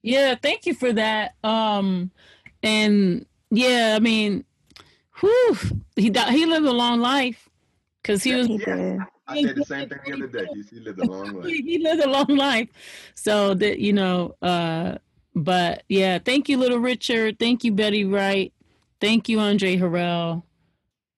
[0.01, 1.35] Yeah, thank you for that.
[1.43, 2.11] Um,
[2.63, 4.45] and yeah, I mean,
[5.19, 5.57] whew,
[5.95, 7.49] he he lived a long life
[8.01, 8.47] because he was.
[8.49, 8.97] Yeah.
[9.27, 10.47] I said the same thing the other day.
[10.71, 11.45] He, lived a long life.
[11.45, 12.69] he, lived a long life.
[13.13, 14.95] So that you know, uh,
[15.35, 17.37] but yeah, thank you, Little Richard.
[17.37, 18.51] Thank you, Betty Wright.
[18.99, 20.43] Thank you, Andre Harrell.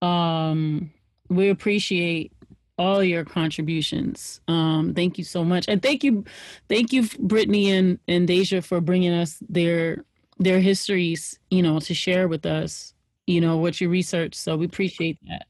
[0.01, 0.91] Um,
[1.31, 2.31] we appreciate
[2.77, 4.41] all your contributions.
[4.47, 6.25] Um, thank you so much, and thank you,
[6.67, 10.03] thank you, Brittany and and Deja for bringing us their
[10.39, 12.93] their histories, you know, to share with us,
[13.27, 14.35] you know, what you researched.
[14.35, 15.45] So we appreciate that.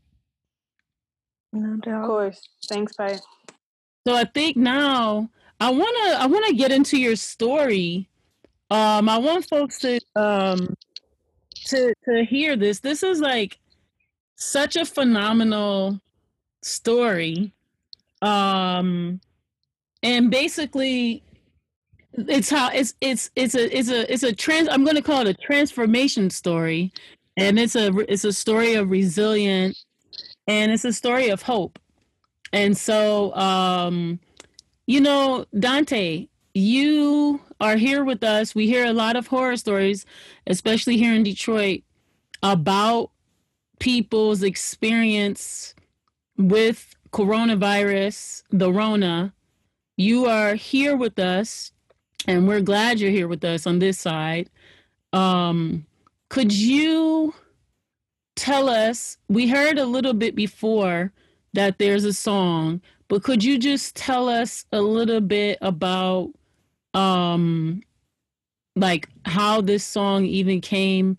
[1.53, 2.03] No doubt.
[2.03, 2.49] Of course.
[2.67, 3.19] Thanks, bye.
[4.05, 8.09] So I think now I wanna I wanna get into your story.
[8.69, 10.75] Um, I want folks to um
[11.65, 12.79] to to hear this.
[12.79, 13.59] This is like
[14.41, 16.01] such a phenomenal
[16.63, 17.53] story.
[18.21, 19.21] Um,
[20.03, 21.23] and basically
[22.13, 25.21] it's how it's it's it's a it's a it's a trans i'm going to call
[25.21, 26.91] it a transformation story.
[27.37, 29.85] And it's a it's a story of resilience
[30.47, 31.79] and it's a story of hope.
[32.51, 34.19] And so um
[34.87, 38.53] you know dante you are here with us.
[38.53, 40.05] We hear a lot of horror stories
[40.47, 41.83] especially here in detroit
[42.43, 43.11] about
[43.81, 45.73] people's experience
[46.37, 49.33] with coronavirus the rona
[49.97, 51.71] you are here with us
[52.27, 54.49] and we're glad you're here with us on this side.
[55.13, 55.85] Um,
[56.29, 57.33] could you
[58.35, 59.17] tell us?
[59.27, 61.11] We heard a little bit before
[61.53, 66.31] that there's a song, but could you just tell us a little bit about
[66.93, 67.81] um
[68.75, 71.17] like how this song even came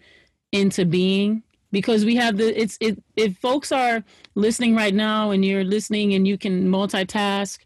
[0.52, 4.04] into being because we have the it's it if folks are
[4.34, 7.58] listening right now and you're listening and you can multitask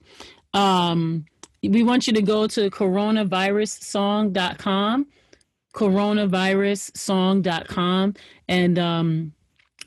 [0.55, 1.27] um
[1.69, 5.07] we want you to go to coronavirussong.com,
[5.75, 8.14] coronavirussong.com,
[8.49, 9.33] and um,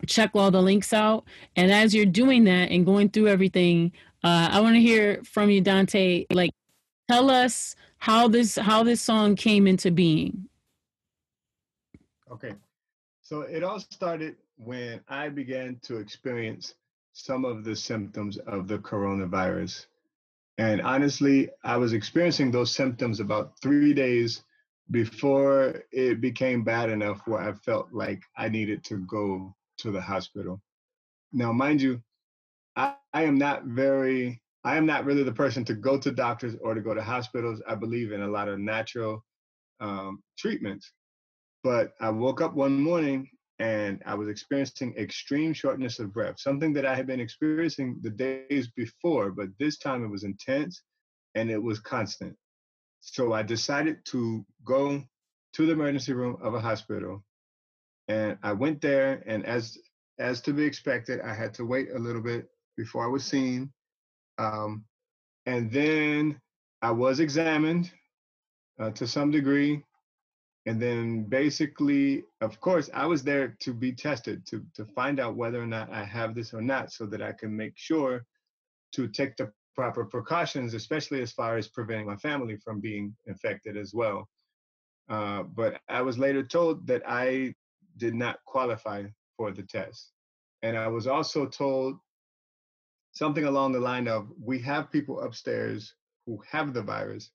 [0.07, 1.23] check all the links out.
[1.55, 3.91] And as you're doing that and going through everything,
[4.23, 6.25] uh, I want to hear from you, Dante.
[6.31, 6.51] Like,
[7.09, 10.47] tell us how this how this song came into being.
[12.31, 12.53] Okay,
[13.29, 16.73] so it all started when I began to experience
[17.13, 19.85] some of the symptoms of the coronavirus.
[20.57, 24.41] And honestly, I was experiencing those symptoms about three days
[24.89, 30.01] before it became bad enough where I felt like I needed to go to the
[30.01, 30.59] hospital.
[31.31, 32.01] Now, mind you,
[32.75, 36.55] I, I am not very, I am not really the person to go to doctors
[36.63, 37.61] or to go to hospitals.
[37.67, 39.23] I believe in a lot of natural
[39.79, 40.91] um, treatments.
[41.63, 46.71] But I woke up one morning and I was experiencing extreme shortness of breath, something
[46.73, 50.81] that I had been experiencing the days before, but this time it was intense
[51.35, 52.35] and it was constant.
[53.01, 55.03] So I decided to go
[55.53, 57.23] to the emergency room of a hospital.
[58.07, 59.77] And I went there, and as
[60.17, 63.71] as to be expected, I had to wait a little bit before I was seen.
[64.37, 64.83] Um,
[65.45, 66.39] and then
[66.81, 67.91] I was examined
[68.79, 69.83] uh, to some degree
[70.69, 75.35] and then basically of course i was there to be tested to to find out
[75.35, 78.23] whether or not i have this or not so that i can make sure
[78.91, 83.77] to take the proper precautions especially as far as preventing my family from being infected
[83.77, 84.27] as well.
[85.09, 87.51] Uh, but i was later told that i
[87.97, 89.03] did not qualify
[89.37, 90.11] for the test.
[90.61, 91.97] And i was also told
[93.13, 95.95] something along the line of we have people upstairs
[96.27, 97.31] who have the virus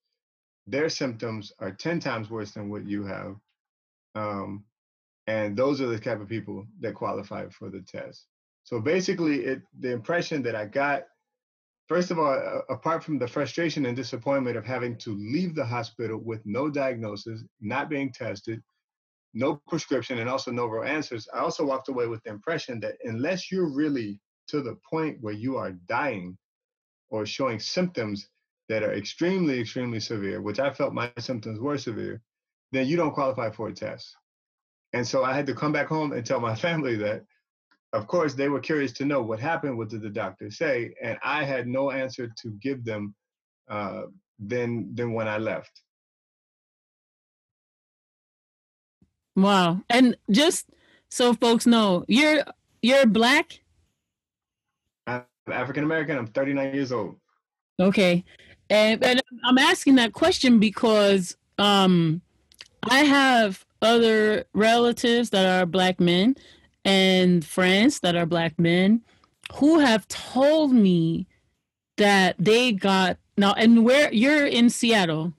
[0.66, 3.36] their symptoms are 10 times worse than what you have.
[4.14, 4.64] Um,
[5.26, 8.26] and those are the type of people that qualify for the test.
[8.64, 11.04] So basically, it the impression that I got,
[11.86, 15.64] first of all, uh, apart from the frustration and disappointment of having to leave the
[15.64, 18.62] hospital with no diagnosis, not being tested,
[19.34, 22.96] no prescription, and also no real answers, I also walked away with the impression that
[23.04, 26.38] unless you're really to the point where you are dying
[27.10, 28.28] or showing symptoms
[28.68, 32.20] that are extremely, extremely severe, which I felt my symptoms were severe,
[32.72, 34.16] then you don't qualify for a test.
[34.92, 37.22] And so I had to come back home and tell my family that,
[37.92, 41.18] of course, they were curious to know what happened, what did the doctor say, and
[41.22, 43.14] I had no answer to give them
[43.68, 44.02] uh,
[44.38, 45.70] than than when I left.
[49.36, 49.82] Wow!
[49.88, 50.66] And just
[51.08, 52.42] so folks know, you're
[52.82, 53.60] you're black.
[55.06, 56.18] I'm African American.
[56.18, 57.16] I'm 39 years old.
[57.78, 58.24] Okay,
[58.70, 62.22] and, and I'm asking that question because um,
[62.90, 66.36] I have other relatives that are black men
[66.84, 69.02] and friends that are black men
[69.54, 71.26] who have told me
[71.96, 75.32] that they got now and where you're in Seattle.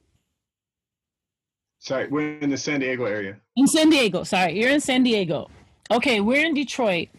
[1.79, 3.37] Sorry, we're in the San Diego area.
[3.55, 5.49] In San Diego, sorry, you're in San Diego.
[5.91, 7.09] Okay, we're in Detroit,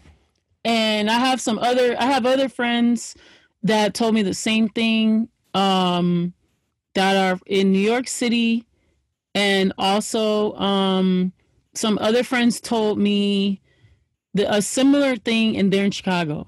[0.64, 3.14] and I have some other I have other friends
[3.62, 6.34] that told me the same thing um,
[6.94, 8.64] that are in New York City,
[9.34, 11.32] and also um,
[11.74, 13.60] some other friends told me
[14.34, 16.46] the, a similar thing in there in Chicago.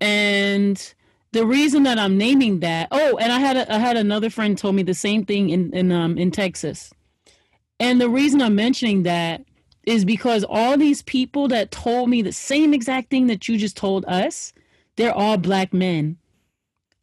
[0.00, 0.94] And
[1.32, 4.56] the reason that I'm naming that, oh, and I had a, I had another friend
[4.56, 6.92] told me the same thing in in um, in Texas.
[7.78, 9.44] And the reason I'm mentioning that
[9.84, 13.76] is because all these people that told me the same exact thing that you just
[13.76, 14.52] told us,
[14.96, 16.16] they're all black men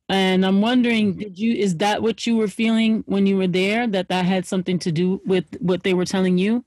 [0.09, 1.19] and I'm wondering, mm-hmm.
[1.19, 3.87] did you is that what you were feeling when you were there?
[3.87, 6.65] That that had something to do with what they were telling you?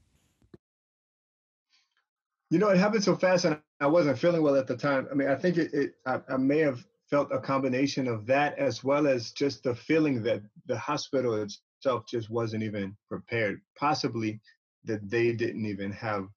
[2.50, 5.08] You know, it happened so fast, and I wasn't feeling well at the time.
[5.10, 5.74] I mean, I think it.
[5.74, 9.74] it I, I, may have felt a combination of that as well as just the
[9.74, 13.60] feeling that the hospital itself just wasn't even prepared.
[13.78, 14.40] Possibly
[14.84, 16.28] that they didn't even have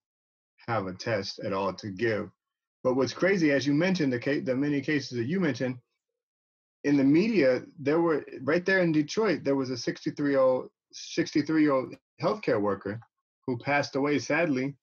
[0.68, 2.30] have a test at all to give.
[2.84, 5.78] But what's crazy, as you mentioned, the case, the many cases that you mentioned,
[6.84, 10.70] in the media, there were right there in Detroit, there was a 63 year old
[10.92, 13.00] 63 year old healthcare worker
[13.46, 14.76] who passed away sadly.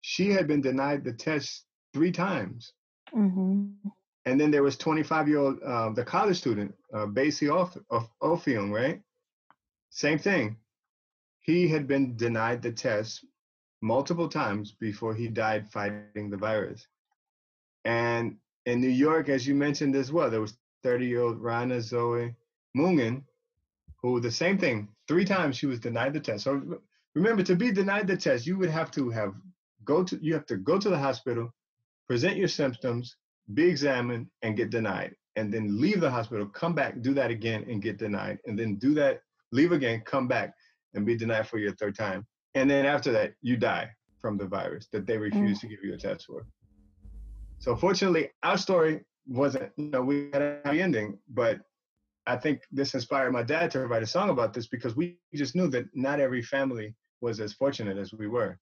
[0.00, 2.72] She had been denied the test three times.
[3.14, 3.88] Mm-hmm.
[4.26, 7.48] And then there was 25 year old, uh, the college student, uh, Bassey
[8.22, 9.00] Offiong, right?
[9.90, 10.56] Same thing.
[11.40, 13.24] He had been denied the test
[13.80, 16.86] multiple times before he died fighting the virus.
[17.84, 18.36] And
[18.66, 22.34] in New York, as you mentioned as well, there was 30 year old Rana Zoe
[22.76, 23.22] Mungin,
[24.02, 26.44] who the same thing, three times she was denied the test.
[26.44, 26.80] So
[27.14, 29.34] remember, to be denied the test, you would have to have
[29.84, 31.52] go to you have to go to the hospital,
[32.06, 33.16] present your symptoms,
[33.54, 37.64] be examined, and get denied, and then leave the hospital, come back, do that again,
[37.68, 39.20] and get denied, and then do that,
[39.52, 40.52] leave again, come back,
[40.94, 43.88] and be denied for your third time, and then after that, you die
[44.20, 45.60] from the virus that they refuse mm.
[45.62, 46.46] to give you a test for.
[47.60, 51.60] So fortunately, our story wasn't, you know, we had a happy ending, but
[52.26, 55.54] I think this inspired my dad to write a song about this because we just
[55.54, 58.58] knew that not every family was as fortunate as we were.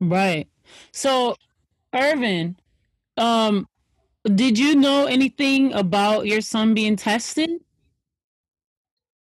[0.00, 0.48] Right.
[0.92, 1.36] So,
[1.94, 2.56] Irvin,
[3.16, 3.68] um,
[4.34, 7.50] did you know anything about your son being tested?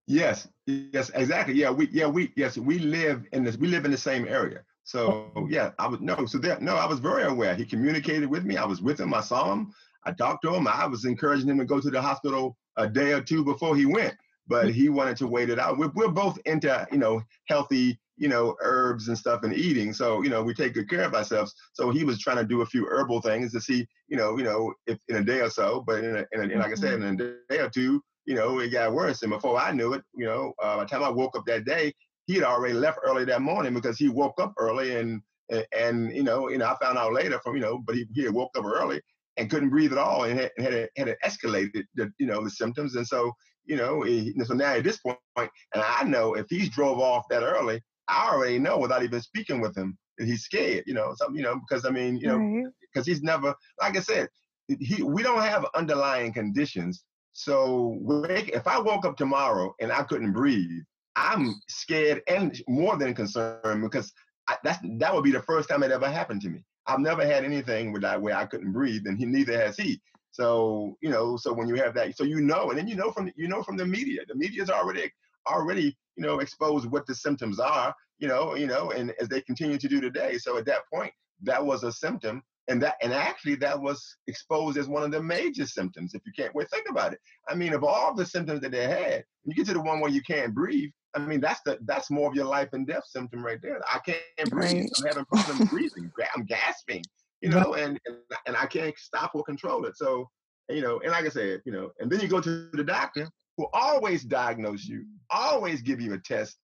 [0.07, 0.47] Yes.
[0.65, 1.11] Yes.
[1.13, 1.55] Exactly.
[1.55, 1.71] Yeah.
[1.71, 1.89] We.
[1.91, 2.07] Yeah.
[2.07, 2.31] We.
[2.35, 2.57] Yes.
[2.57, 3.57] We live in this.
[3.57, 4.61] We live in the same area.
[4.83, 6.25] So yeah, I was no.
[6.25, 6.59] So there.
[6.59, 7.55] No, I was very aware.
[7.55, 8.57] He communicated with me.
[8.57, 9.13] I was with him.
[9.13, 9.73] I saw him.
[10.05, 10.67] I talked to him.
[10.67, 13.85] I was encouraging him to go to the hospital a day or two before he
[13.85, 14.15] went,
[14.47, 14.73] but mm.
[14.73, 15.77] he wanted to wait it out.
[15.77, 19.93] We're, we're both into, you know, healthy, you know, herbs and stuff and eating.
[19.93, 21.53] So, you know, we take good care of ourselves.
[21.73, 24.43] So he was trying to do a few herbal things to see, you know, you
[24.43, 26.75] know, if in a day or so, but in, a, in, a, in like I
[26.75, 29.23] said, in a day or two, you know, it got worse.
[29.23, 31.65] And before I knew it, you know, uh, by the time I woke up that
[31.65, 31.93] day,
[32.27, 36.15] he had already left early that morning because he woke up early and, and, and
[36.15, 38.33] you know, you know, I found out later from, you know, but he, he had
[38.33, 39.01] woke up early
[39.37, 42.95] and couldn't breathe at all and had, had, had escalated the, you know, the symptoms.
[42.95, 43.31] And so,
[43.65, 47.25] you know, he, so now at this point, and I know if he's drove off
[47.29, 51.13] that early, I already know without even speaking with him that he's scared, you know,
[51.15, 54.27] something, you know, because I mean, you know, because he's never, like I said,
[54.67, 57.03] he, we don't have underlying conditions.
[57.33, 57.97] So
[58.29, 60.81] if I woke up tomorrow and I couldn't breathe,
[61.15, 64.11] I'm scared and more than concerned because
[64.47, 66.63] I, that's that would be the first time it ever happened to me.
[66.87, 70.01] I've never had anything where I, where I couldn't breathe, and he neither has he.
[70.31, 73.11] So you know, so when you have that, so you know, and then you know
[73.11, 75.11] from you know from the media, the media's already
[75.47, 79.41] already you know exposed what the symptoms are, you know, you know, and as they
[79.41, 80.37] continue to do today.
[80.37, 81.11] So at that point,
[81.43, 85.21] that was a symptom, and that and actually that was exposed as one of the
[85.21, 86.13] major symptoms.
[86.13, 87.19] If you can't wait, think about it.
[87.49, 90.11] I mean, of all the symptoms that they had, you get to the one where
[90.11, 90.91] you can't breathe.
[91.13, 93.79] I mean, that's the that's more of your life and death symptom right there.
[93.91, 94.73] I can't breathe.
[94.73, 94.89] Right.
[94.99, 96.11] I'm having problems breathing.
[96.35, 97.03] I'm gasping.
[97.41, 99.97] You know, and, and and I can't stop or control it.
[99.97, 100.29] So,
[100.69, 103.27] you know, and like I said, you know, and then you go to the doctor
[103.57, 106.57] who always diagnose you, always give you a test,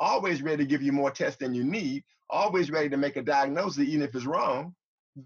[0.00, 3.22] always ready to give you more tests than you need, always ready to make a
[3.22, 4.74] diagnosis even if it's wrong.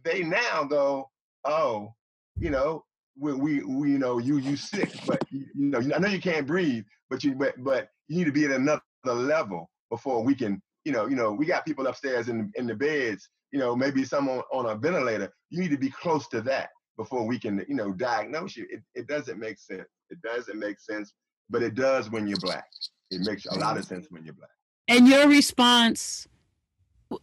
[0.04, 1.10] They now go,
[1.44, 1.94] oh,
[2.38, 2.84] you know,
[3.18, 6.46] we, we, we you know you you sick, but you, know I know you can't
[6.46, 10.60] breathe, but you but but you need to be at another level before we can,
[10.84, 14.04] you know, you know, we got people upstairs in in the beds, you know, maybe
[14.04, 15.32] someone on a ventilator.
[15.50, 18.66] You need to be close to that before we can, you know, diagnose you.
[18.70, 19.88] It, it doesn't make sense.
[20.10, 21.12] It doesn't make sense,
[21.48, 22.66] but it does when you're black.
[23.10, 24.50] It makes a lot of sense when you're black.
[24.88, 26.28] And your response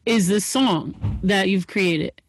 [0.06, 2.22] is this song that you've created.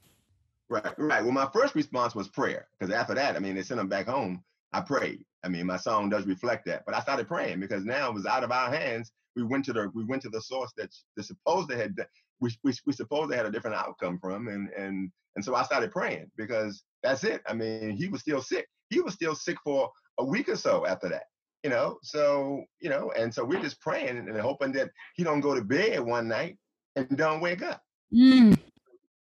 [0.71, 1.23] Right, right.
[1.23, 4.07] Well, my first response was prayer, because after that, I mean, they sent them back
[4.07, 4.43] home.
[4.73, 5.25] I prayed.
[5.45, 6.85] I mean, my song does reflect that.
[6.87, 9.13] But I started praying because now it was out of our hands.
[9.37, 11.95] We went to the we went to the source that the supposed they had
[12.41, 15.65] we, we, we supposed they had a different outcome from, and and and so I
[15.65, 17.43] started praying because that's it.
[17.47, 18.67] I mean, he was still sick.
[18.91, 21.25] He was still sick for a week or so after that.
[21.63, 25.41] You know, so you know, and so we're just praying and hoping that he don't
[25.41, 26.57] go to bed one night
[26.97, 27.83] and don't wake up.
[28.13, 28.54] Mm.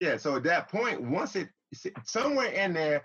[0.05, 0.19] Yeah.
[0.19, 1.49] So at that point, once it
[2.05, 3.03] somewhere in there,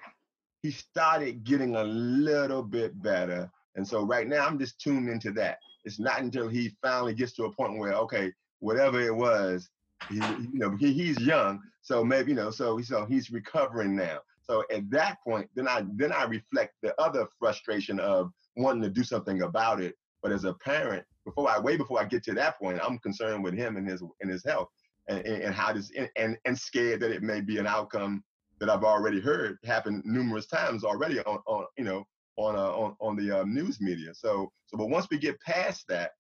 [0.62, 3.50] he started getting a little bit better.
[3.76, 5.60] And so right now I'm just tuned into that.
[5.86, 9.70] It's not until he finally gets to a point where, okay, whatever it was,
[10.10, 14.20] he, you know, he, he's young, so maybe you know, so so he's recovering now.
[14.42, 18.90] So at that point, then I then I reflect the other frustration of wanting to
[18.90, 19.96] do something about it.
[20.22, 23.42] But as a parent, before I way before I get to that point, I'm concerned
[23.42, 24.68] with him and his and his health
[25.10, 28.24] and, and how this and, and scared that it may be an outcome
[28.60, 32.06] that I've already heard happen numerous times already on, on you know
[32.38, 34.14] on uh, on on the uh, news media.
[34.14, 36.12] So so but once we get past that,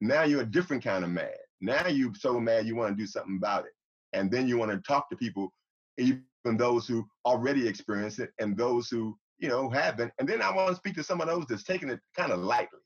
[0.00, 1.34] now you're a different kind of mad.
[1.60, 3.72] Now you are so mad you want to do something about it,
[4.12, 5.52] and then you want to talk to people,
[5.96, 6.22] even
[6.56, 10.12] those who already experienced it and those who you know haven't.
[10.18, 12.40] And then I want to speak to some of those that's taking it kind of
[12.40, 12.80] lightly.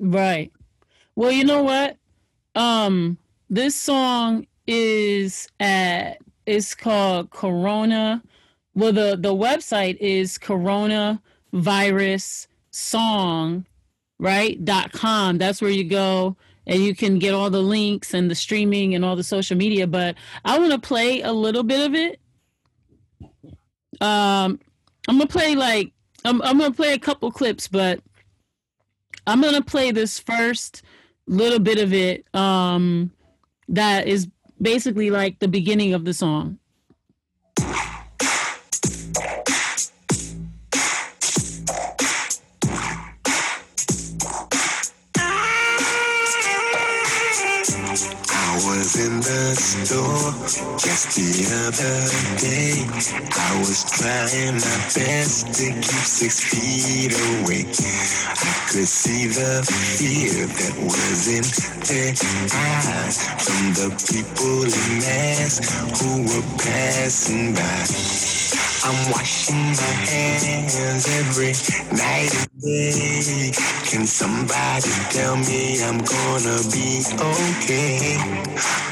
[0.00, 0.52] Right.
[1.16, 1.96] Well, you know what?
[2.56, 3.18] Um,
[3.54, 8.22] this song is at it's called Corona.
[8.74, 13.64] Well, the the website is Corona Virus Song,
[14.18, 14.62] right?
[14.64, 15.38] dot com.
[15.38, 16.36] That's where you go
[16.66, 19.86] and you can get all the links and the streaming and all the social media.
[19.86, 22.20] But I want to play a little bit of it.
[24.00, 24.58] Um,
[25.06, 25.92] I'm gonna play like
[26.24, 28.00] I'm I'm gonna play a couple clips, but
[29.28, 30.82] I'm gonna play this first
[31.28, 32.26] little bit of it.
[32.34, 33.12] Um,
[33.68, 34.28] that is
[34.60, 36.58] basically like the beginning of the song.
[49.94, 50.32] Store
[50.76, 51.30] just the
[51.62, 51.96] other
[52.42, 52.82] day.
[53.30, 57.62] I was trying my best to keep six feet away.
[57.62, 61.46] I could see the fear that was in
[61.86, 65.70] their eyes from the people in masks
[66.00, 68.73] who were passing by.
[68.86, 71.52] I'm washing my hands every
[71.96, 73.50] night and day.
[73.88, 78.18] Can somebody tell me I'm gonna be okay?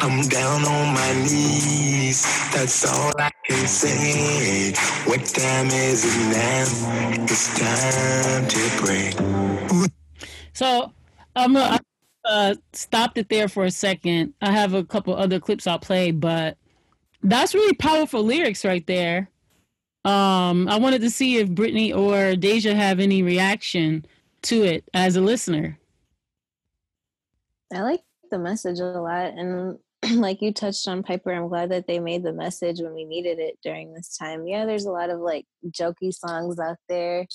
[0.01, 2.23] I'm down on my knees,
[2.55, 4.73] that's all I can say.
[5.05, 7.25] What time is it now?
[7.25, 9.13] It's time to pray.
[10.55, 10.91] So
[11.37, 11.81] I'm gonna
[12.25, 14.33] uh, stopped it there for a second.
[14.41, 16.57] I have a couple other clips I'll play, but
[17.23, 19.29] that's really powerful lyrics right there.
[20.05, 24.05] Um, I wanted to see if Brittany or Deja have any reaction
[24.43, 25.79] to it as a listener.
[27.73, 29.35] I like the message a lot.
[29.35, 29.79] And
[30.17, 33.39] like you touched on Piper, I'm glad that they made the message when we needed
[33.39, 34.47] it during this time.
[34.47, 37.27] Yeah, there's a lot of like jokey songs out there,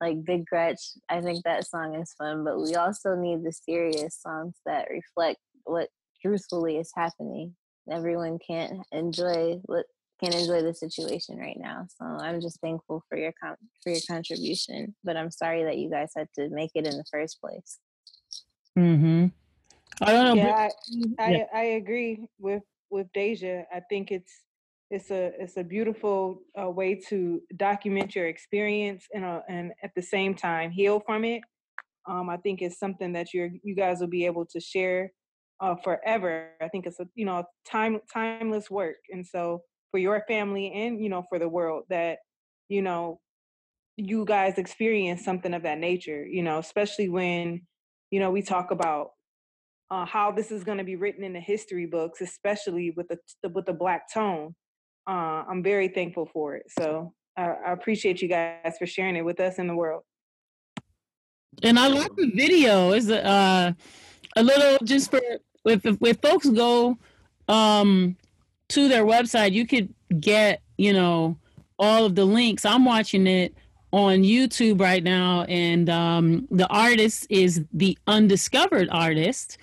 [0.00, 0.80] like Big Gretch.
[1.10, 5.40] I think that song is fun, but we also need the serious songs that reflect
[5.64, 5.88] what
[6.22, 7.54] truthfully is happening.
[7.90, 9.84] Everyone can't enjoy what
[10.22, 11.86] can enjoy the situation right now.
[11.98, 15.90] So I'm just thankful for your con- for your contribution, but I'm sorry that you
[15.90, 17.78] guys had to make it in the first place.
[18.78, 19.32] Mhm.
[20.00, 20.34] I don't know.
[20.34, 20.70] Yeah, I,
[21.30, 21.44] yeah.
[21.52, 23.64] I, I agree with with Deja.
[23.72, 24.32] I think it's
[24.90, 29.90] it's a it's a beautiful uh, way to document your experience and uh, and at
[29.96, 31.42] the same time heal from it.
[32.06, 35.12] Um, I think it's something that you you guys will be able to share
[35.60, 36.50] uh, forever.
[36.60, 39.62] I think it's a you know time timeless work, and so
[39.94, 42.18] for your family and you know for the world that
[42.68, 43.20] you know
[43.96, 47.62] you guys experience something of that nature you know especially when
[48.10, 49.10] you know we talk about
[49.92, 53.48] uh, how this is going to be written in the history books especially with the,
[53.50, 54.52] with the black tone
[55.08, 56.64] uh, i'm very thankful for it.
[56.76, 60.02] So I, I appreciate you guys for sharing it with us in the world.
[61.62, 62.90] And i love the video.
[62.94, 63.70] Is uh
[64.34, 65.20] a little just for
[65.64, 66.98] with if folks go
[67.46, 68.16] um
[68.70, 71.36] to their website, you could get, you know,
[71.78, 72.64] all of the links.
[72.64, 73.54] I'm watching it
[73.92, 79.56] on YouTube right now, and um, the artist is the Undiscovered Artist,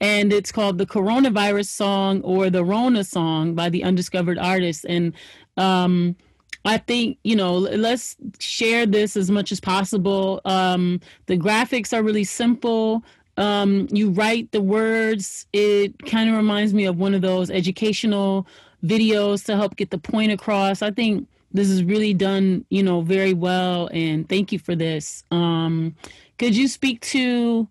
[0.00, 4.86] and it's called the Coronavirus Song or the Rona Song by the Undiscovered Artist.
[4.88, 5.12] And
[5.58, 6.16] um,
[6.64, 10.40] I think, you know, let's share this as much as possible.
[10.46, 13.04] Um, the graphics are really simple
[13.36, 15.46] um, you write the words.
[15.52, 18.46] It kind of reminds me of one of those educational
[18.84, 20.82] videos to help get the point across.
[20.82, 23.88] I think this is really done, you know, very well.
[23.92, 25.24] And thank you for this.
[25.30, 25.94] Um,
[26.38, 27.68] could you speak to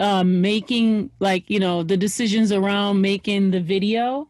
[0.00, 4.28] um, making, like, you know, the decisions around making the video?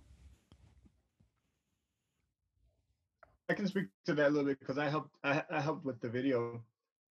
[3.48, 5.10] I can speak to that a little bit because I helped.
[5.24, 6.62] I, I helped with the video,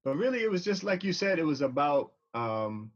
[0.03, 1.39] but really, it was just like you said.
[1.39, 2.91] It was about um,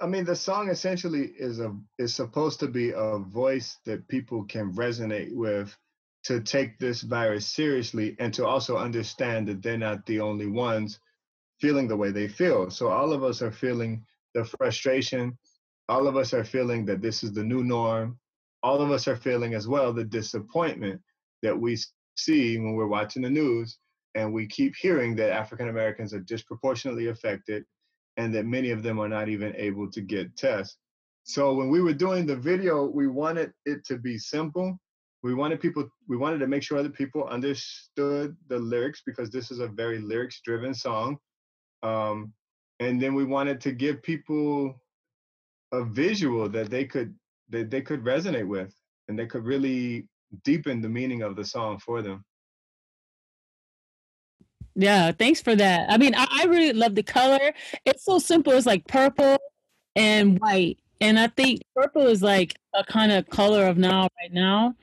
[0.00, 4.44] I mean, the song essentially is a is supposed to be a voice that people
[4.44, 5.76] can resonate with
[6.24, 10.98] to take this virus seriously and to also understand that they're not the only ones
[11.60, 12.70] feeling the way they feel.
[12.70, 15.36] So all of us are feeling the frustration.
[15.90, 18.18] All of us are feeling that this is the new norm.
[18.62, 21.00] All of us are feeling as well the disappointment
[21.42, 21.76] that we
[22.16, 23.78] see when we're watching the news
[24.14, 27.64] and we keep hearing that African Americans are disproportionately affected
[28.16, 30.78] and that many of them are not even able to get tests.
[31.24, 34.78] So when we were doing the video, we wanted it to be simple,
[35.24, 39.50] we wanted people we wanted to make sure that people understood the lyrics because this
[39.50, 41.16] is a very lyrics driven song.
[41.82, 42.34] Um,
[42.78, 44.74] and then we wanted to give people
[45.72, 47.14] a visual that they could
[47.48, 48.74] that they could resonate with
[49.08, 50.06] and they could really
[50.44, 52.22] deepen the meaning of the song for them.
[54.74, 55.90] Yeah thanks for that.
[55.90, 57.54] I mean I, I really love the color.
[57.84, 58.52] It's so simple.
[58.52, 59.38] It's like purple
[59.96, 60.78] and white.
[61.00, 64.74] And i think purple is like a kind of color of now right now.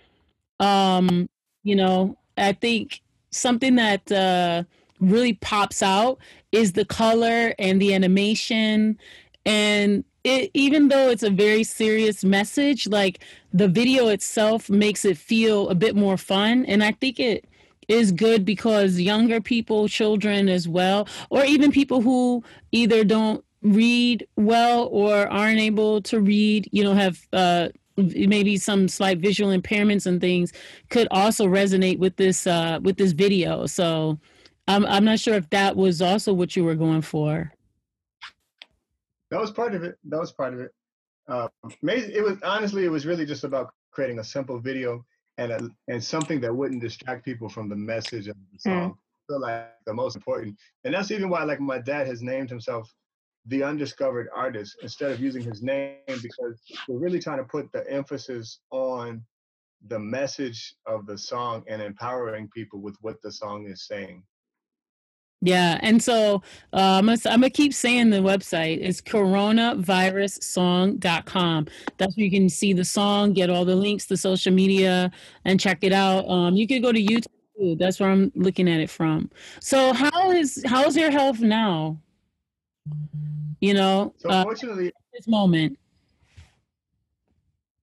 [0.60, 1.30] Um
[1.64, 4.64] you know i think something that uh
[5.00, 6.20] really pops out
[6.52, 8.98] is the color and the animation.
[9.46, 15.18] And it even though it's a very serious message like the video itself makes it
[15.18, 16.66] feel a bit more fun.
[16.66, 17.46] And i think it
[17.92, 24.26] is good because younger people children as well or even people who either don't read
[24.38, 27.68] well or aren't able to read you know have uh
[27.98, 30.54] maybe some slight visual impairments and things
[30.90, 34.18] could also resonate with this uh with this video so
[34.68, 37.52] i'm i'm not sure if that was also what you were going for
[39.32, 39.98] that was part of it.
[40.04, 40.72] That was part of it.
[41.28, 41.48] Uh,
[41.82, 45.06] it was honestly, it was really just about creating a simple video
[45.38, 48.92] and a, and something that wouldn't distract people from the message of the song.
[48.92, 48.94] Mm.
[48.94, 52.50] I feel like the most important, and that's even why like my dad has named
[52.50, 52.92] himself
[53.48, 57.90] the undiscovered artist instead of using his name because we're really trying to put the
[57.90, 59.24] emphasis on
[59.88, 64.24] the message of the song and empowering people with what the song is saying.
[65.44, 71.68] Yeah, and so uh, I'm, gonna, I'm gonna keep saying the website is coronavirussong.com.
[71.98, 75.10] That's where you can see the song, get all the links to social media,
[75.46, 76.30] and check it out.
[76.30, 77.26] Um, you could go to YouTube.
[77.60, 77.76] Too.
[77.76, 79.30] That's where I'm looking at it from.
[79.60, 81.98] So how is how's your health now?
[83.60, 85.78] You know, so uh, fortunately, this moment.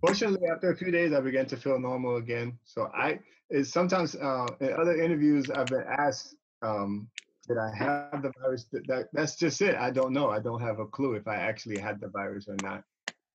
[0.01, 2.57] Fortunately, after a few days, I began to feel normal again.
[2.65, 3.19] So I,
[3.51, 7.09] is sometimes uh, in other interviews, I've been asked um,
[7.49, 8.67] did I have the virus?
[8.73, 9.75] That, that, that's just it.
[9.75, 10.31] I don't know.
[10.31, 12.83] I don't have a clue if I actually had the virus or not.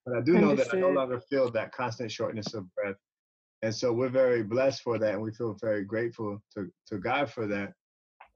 [0.05, 0.79] But I do know Understood.
[0.79, 2.95] that I no longer feel that constant shortness of breath.
[3.61, 7.29] And so we're very blessed for that, and we feel very grateful to, to God
[7.29, 7.73] for that.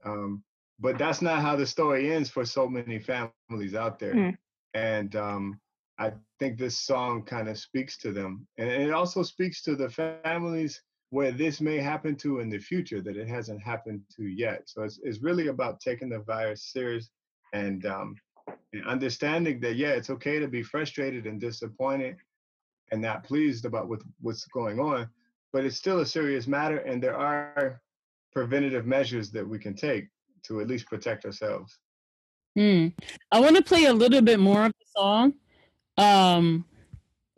[0.04, 0.42] Um,
[0.80, 4.14] but that's not how the story ends for so many families out there.
[4.14, 4.36] Mm.
[4.74, 5.60] And um,
[5.98, 8.46] I think this song kind of speaks to them.
[8.56, 10.80] And it also speaks to the families
[11.10, 14.62] where this may happen to in the future that it hasn't happened to yet.
[14.66, 17.08] So it's, it's really about taking the virus serious
[17.54, 18.14] and, um,
[18.72, 22.16] and understanding that, yeah, it's okay to be frustrated and disappointed
[22.92, 25.08] and not pleased about what, what's going on,
[25.52, 26.78] but it's still a serious matter.
[26.78, 27.80] And there are
[28.32, 30.08] preventative measures that we can take
[30.44, 31.78] to at least protect ourselves.
[32.54, 32.88] Hmm.
[33.32, 35.34] I want to play a little bit more of the song.
[35.96, 36.64] Um,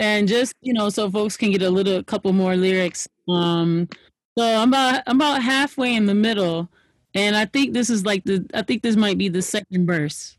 [0.00, 3.88] and just you know so folks can get a little couple more lyrics um
[4.36, 6.68] so i'm about i'm about halfway in the middle
[7.14, 10.36] and i think this is like the i think this might be the second verse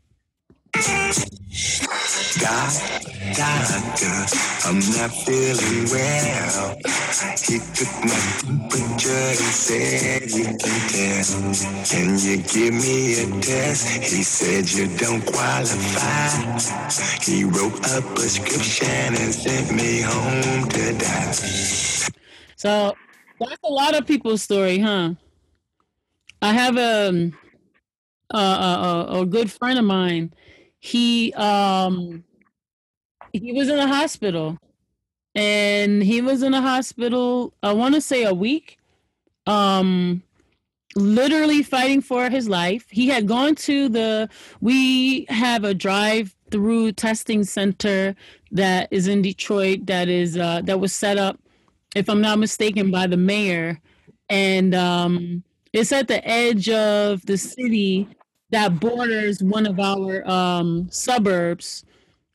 [2.40, 2.72] God,
[4.64, 6.76] I'm not feeling well.
[7.12, 11.84] He took my temperature and said he can tell.
[11.84, 13.86] Can you give me a test?
[14.02, 16.58] He said you don't qualify.
[17.20, 21.32] He wrote a prescription and sent me home to die.
[22.56, 22.94] So
[23.38, 25.12] that's a lot of people's story, huh?
[26.40, 27.30] I have a
[28.30, 30.32] a, a, a good friend of mine.
[30.80, 32.24] He um
[33.34, 34.58] he was in the hospital
[35.34, 38.78] and he was in a hospital i want to say a week
[39.46, 40.22] um
[40.96, 42.86] literally fighting for his life.
[42.90, 44.28] He had gone to the
[44.60, 48.14] we have a drive through testing center
[48.50, 51.38] that is in detroit that is uh that was set up
[51.96, 53.80] if i'm not mistaken by the mayor.
[54.28, 58.08] And um it's at the edge of the city
[58.50, 61.84] that borders one of our um suburbs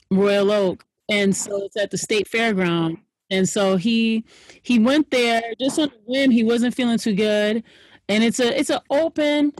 [0.10, 2.98] royal oak and so it's at the state fairground.
[3.30, 4.26] And so he
[4.64, 6.32] he went there just on a whim.
[6.32, 7.64] He wasn't feeling too good.
[8.10, 9.54] And it's a it's an open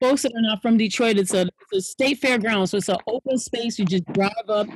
[0.00, 2.68] folks that are not from detroit it's a, it's a state fairground.
[2.70, 3.78] So it's an open space.
[3.78, 4.66] You just drive up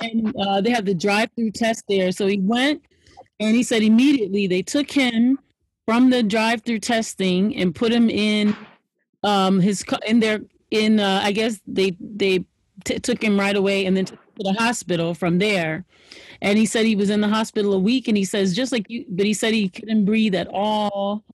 [0.00, 2.12] and uh, they have the drive-through test there.
[2.12, 2.82] So he went
[3.40, 5.38] and he said immediately they took him
[5.86, 8.56] from the drive-through testing and put him in
[9.24, 10.40] um his in their
[10.70, 12.44] in uh, i guess they they
[12.84, 14.06] t- took him right away and then
[14.40, 15.84] to the hospital from there.
[16.42, 18.88] And he said he was in the hospital a week and he says, just like
[18.88, 21.24] you, but he said he couldn't breathe at all.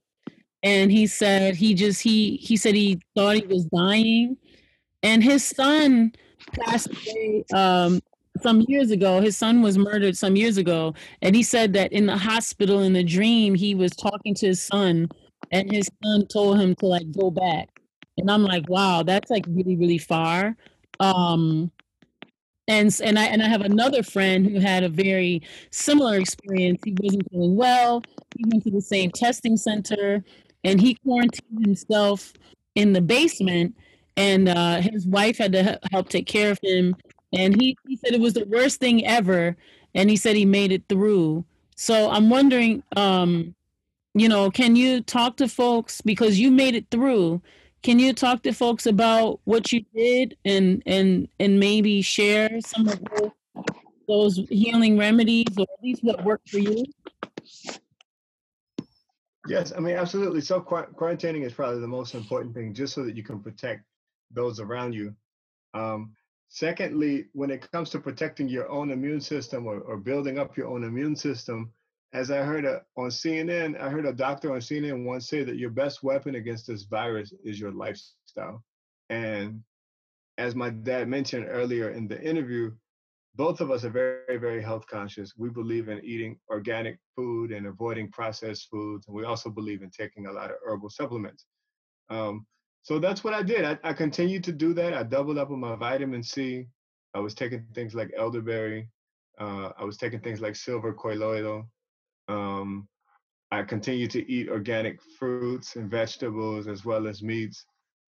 [0.62, 4.36] And he said he just, he, he said he thought he was dying.
[5.02, 6.12] And his son
[6.64, 8.00] passed away um,
[8.42, 9.20] some years ago.
[9.20, 12.92] His son was murdered some years ago, and he said that in the hospital in
[12.92, 15.08] the dream he was talking to his son,
[15.50, 17.68] and his son told him to like go back.
[18.18, 20.56] And I'm like, wow, that's like really really far.
[21.00, 21.70] Um,
[22.68, 26.80] and and I and I have another friend who had a very similar experience.
[26.84, 28.02] He wasn't feeling well.
[28.36, 30.24] He went to the same testing center,
[30.64, 32.32] and he quarantined himself
[32.74, 33.74] in the basement.
[34.16, 36.96] And uh, his wife had to help take care of him.
[37.32, 39.56] And he, he said it was the worst thing ever.
[39.94, 41.44] And he said he made it through.
[41.76, 43.54] So I'm wondering, um,
[44.14, 47.42] you know, can you talk to folks because you made it through?
[47.86, 52.88] Can you talk to folks about what you did and and and maybe share some
[52.88, 53.30] of those,
[54.08, 56.84] those healing remedies or at least what worked for you?
[59.46, 60.40] Yes, I mean absolutely.
[60.40, 63.84] So quarantining is probably the most important thing, just so that you can protect
[64.32, 65.14] those around you.
[65.72, 66.10] Um,
[66.48, 70.66] secondly, when it comes to protecting your own immune system or, or building up your
[70.66, 71.72] own immune system,
[72.12, 75.56] as I heard a, on CNN, I heard a doctor on CNN once say that
[75.56, 78.62] your best weapon against this virus is your lifestyle.
[79.10, 79.62] And
[80.38, 82.72] as my dad mentioned earlier in the interview,
[83.34, 85.34] both of us are very, very health conscious.
[85.36, 89.06] We believe in eating organic food and avoiding processed foods.
[89.06, 91.44] And we also believe in taking a lot of herbal supplements.
[92.08, 92.46] Um,
[92.82, 93.64] so that's what I did.
[93.64, 94.94] I, I continued to do that.
[94.94, 96.66] I doubled up on my vitamin C.
[97.14, 98.88] I was taking things like elderberry.
[99.38, 101.68] Uh, I was taking things like silver colloidal.
[102.28, 102.88] Um,
[103.50, 107.64] I continue to eat organic fruits and vegetables as well as meats.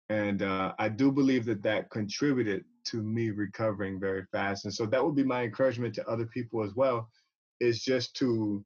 [0.10, 4.66] And uh, I do believe that that contributed to me recovering very fast.
[4.66, 7.10] And so that would be my encouragement to other people as well,
[7.62, 8.66] is just to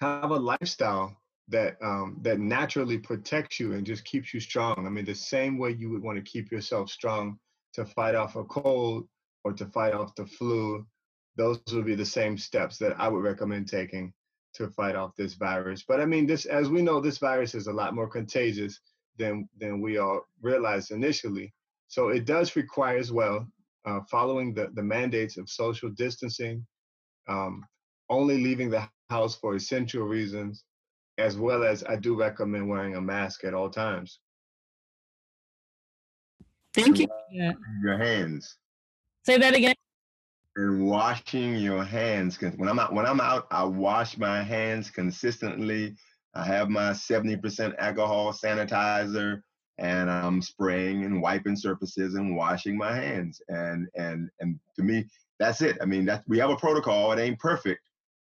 [0.00, 1.16] have a lifestyle
[1.48, 4.86] that um, that naturally protects you and just keeps you strong.
[4.86, 7.38] I mean, the same way you would want to keep yourself strong
[7.74, 9.06] to fight off a cold
[9.44, 10.84] or to fight off the flu,
[11.36, 14.12] those would be the same steps that I would recommend taking
[14.54, 15.84] to fight off this virus.
[15.86, 18.80] But I mean, this as we know, this virus is a lot more contagious
[19.18, 21.52] than than we all realized initially.
[21.88, 23.46] So it does require as well
[23.84, 26.66] uh, following the the mandates of social distancing,
[27.28, 27.64] um,
[28.08, 30.64] only leaving the house for essential reasons,
[31.18, 34.20] as well as I do recommend wearing a mask at all times.
[36.72, 37.06] Thank you.
[37.30, 38.56] Your hands.
[39.24, 39.74] Say that again
[40.56, 42.38] and washing your hands.
[42.40, 45.96] When I'm out, when I'm out, I wash my hands consistently.
[46.34, 49.42] I have my 70% alcohol sanitizer,
[49.78, 53.40] and I'm spraying and wiping surfaces and washing my hands.
[53.48, 55.06] And and and to me,
[55.38, 55.76] that's it.
[55.80, 57.12] I mean, that we have a protocol.
[57.12, 57.80] It ain't perfect,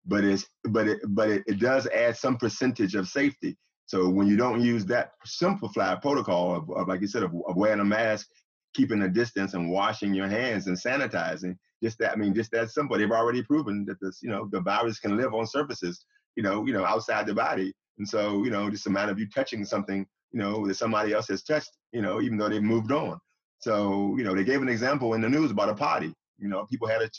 [0.07, 3.57] but it's but it but it, it does add some percentage of safety.
[3.87, 7.57] So when you don't use that simplified protocol of, of like you said, of, of
[7.57, 8.29] wearing a mask,
[8.73, 12.71] keeping a distance, and washing your hands and sanitizing, just that, I mean, just that
[12.71, 12.97] simple.
[12.97, 16.05] They've already proven that this, you know, the virus can live on surfaces,
[16.37, 17.73] you know, you know, outside the body.
[17.99, 21.13] And so, you know, just a matter of you touching something, you know, that somebody
[21.13, 23.19] else has touched, you know, even though they've moved on.
[23.59, 26.13] So, you know, they gave an example in the news about a party.
[26.39, 27.11] You know, people had a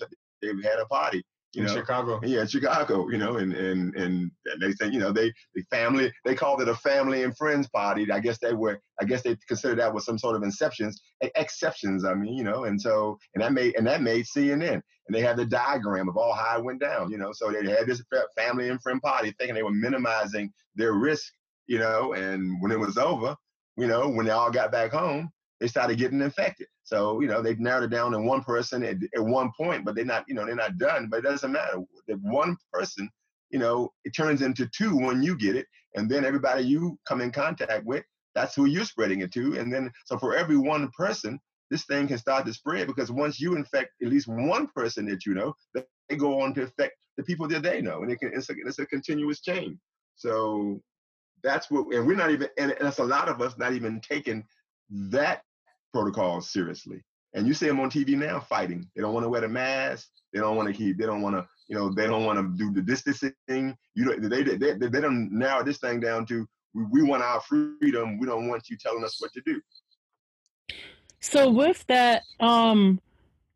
[0.41, 1.24] they had a party,
[1.54, 2.20] you in know, Chicago.
[2.24, 3.10] Yeah, Chicago.
[3.10, 6.68] You know, and and and they say, you know, they the family they called it
[6.68, 8.10] a family and friends party.
[8.12, 8.80] I guess they were.
[9.02, 12.06] I guess they considered that was some sort of exceptions, exceptions.
[12.06, 15.22] I mean, you know, and so and that made and that made CNN, and they
[15.22, 17.12] had the diagram of all how it went down.
[17.12, 18.02] You know, so they had this
[18.38, 21.34] family and friend party, thinking they were minimizing their risk.
[21.68, 23.36] You know, and when it was over,
[23.78, 26.68] you know, when they all got back home, they started getting infected.
[26.92, 29.96] So, you know, they've narrowed it down to one person at, at one point, but
[29.96, 31.08] they're not, you know, they're not done.
[31.10, 31.78] But it doesn't matter.
[32.08, 33.10] The one person,
[33.50, 35.68] you know, it turns into two when you get it.
[35.96, 38.04] And then everybody you come in contact with,
[38.36, 39.58] that's who you're spreading it to.
[39.58, 41.39] And then, so for every one person,
[41.70, 45.26] this thing can start to spread because once you infect at least one person that
[45.26, 48.02] you know, they go on to affect the people that they know.
[48.02, 49.80] And it can, it's, a, it's a continuous chain.
[50.16, 50.82] So
[51.42, 54.44] that's what, and we're not even, and that's a lot of us not even taking
[54.89, 55.44] that
[55.94, 57.04] protocols seriously.
[57.34, 58.88] And you see them on TV now fighting.
[58.96, 60.10] They don't want to wear the mask.
[60.34, 60.98] They don't want to keep.
[60.98, 61.48] They don't want to.
[61.68, 61.94] You know.
[61.94, 63.34] They don't want to do the distancing.
[63.48, 64.16] You know.
[64.18, 68.20] They they they, they don't narrow this thing down to we, we want our freedom.
[68.20, 69.62] We don't want you telling us what to do.
[71.20, 73.00] So with that, um,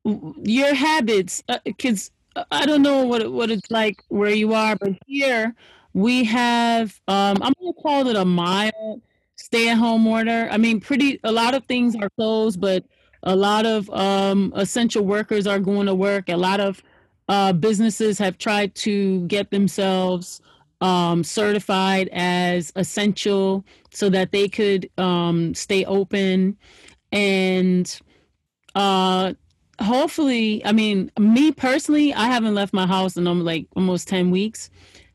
[0.04, 4.94] your habits, because uh, I don't know what what it's like where you are, but
[5.08, 5.54] here
[5.94, 7.00] we have.
[7.08, 9.02] Um, I'm gonna call it a mild
[9.36, 10.48] stay at home order.
[10.52, 12.86] I mean, pretty a lot of things are closed, but
[13.24, 16.30] a lot of um, essential workers are going to work.
[16.30, 16.82] A lot of
[17.28, 20.42] uh, businesses have tried to get themselves
[20.82, 26.58] um, certified as essential so that they could um, stay open.
[27.12, 28.00] And
[28.76, 29.34] uh,
[29.82, 34.30] hopefully, I mean, me personally, I haven't left my house in um, like almost 10
[34.32, 34.70] weeks,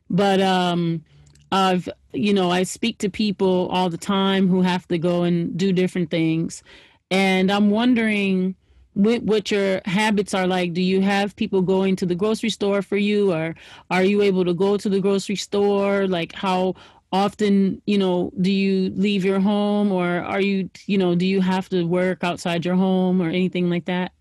[0.09, 1.03] but um,
[1.51, 5.57] I've, you know, I speak to people all the time who have to go and
[5.57, 6.63] do different things.
[7.09, 8.55] And I'm wondering
[8.93, 10.73] what, what your habits are like.
[10.73, 13.55] Do you have people going to the grocery store for you, or
[13.89, 16.07] are you able to go to the grocery store?
[16.07, 16.75] Like, how
[17.11, 21.41] often, you know, do you leave your home, or are you, you know, do you
[21.41, 24.13] have to work outside your home or anything like that?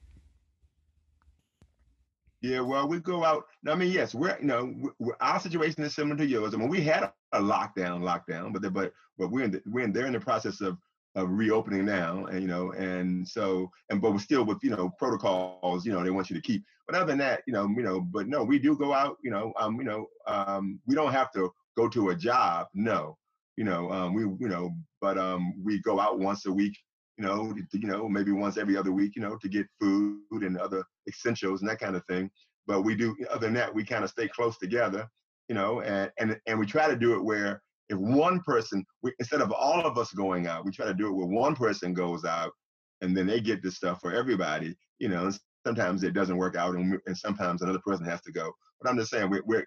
[2.41, 3.45] Yeah, well, we go out.
[3.69, 6.55] I mean, yes, we're you know we're, our situation is similar to yours.
[6.55, 9.85] I mean, we had a, a lockdown, lockdown, but but but we're in the, we're
[9.85, 10.79] in, they're in the process of
[11.15, 14.91] of reopening now, and you know, and so and but we're still with you know
[14.99, 15.85] protocols.
[15.85, 16.65] You know, they want you to keep.
[16.87, 19.19] But other than that, you know, you know, but no, we do go out.
[19.23, 22.69] You know, um, you know, um, we don't have to go to a job.
[22.75, 23.19] No,
[23.57, 26.77] you know, um, we you know, but um, we go out once a week
[27.21, 30.57] you know, you know, maybe once every other week, you know, to get food and
[30.57, 32.31] other essentials and that kind of thing.
[32.67, 35.09] But we do other than that, we kind of stay close together,
[35.49, 39.13] you know, and and and we try to do it where if one person, we,
[39.19, 41.93] instead of all of us going out, we try to do it where one person
[41.93, 42.53] goes out
[43.01, 45.31] and then they get the stuff for everybody, you know.
[45.67, 48.51] Sometimes it doesn't work out, and, and sometimes another person has to go.
[48.81, 49.63] But I'm just saying, we we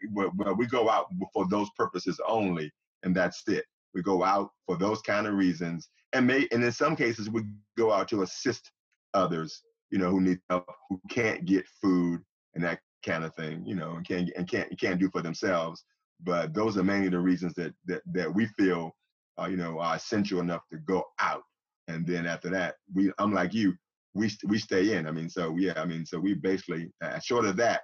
[0.55, 2.71] we go out for those purposes only,
[3.03, 3.65] and that's it.
[3.93, 7.43] We go out for those kind of reasons, and may and in some cases we
[7.77, 8.71] go out to assist
[9.13, 9.61] others
[9.93, 12.19] you know who need help who can't get food
[12.55, 15.83] and that kind of thing you know and can't and can't can't do for themselves
[16.21, 18.95] but those are mainly the reasons that that, that we feel
[19.41, 21.43] uh, you know are essential enough to go out
[21.87, 23.73] and then after that we i'm like you
[24.13, 27.45] we we stay in i mean so yeah i mean so we basically uh, short
[27.45, 27.81] of that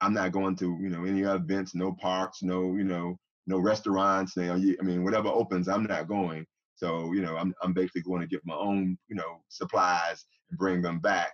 [0.00, 4.34] i'm not going to you know any events no parks no you know no restaurants
[4.36, 6.46] you know, i mean whatever opens i'm not going
[6.76, 10.58] so, you know, I'm, I'm basically going to get my own, you know, supplies and
[10.58, 11.32] bring them back,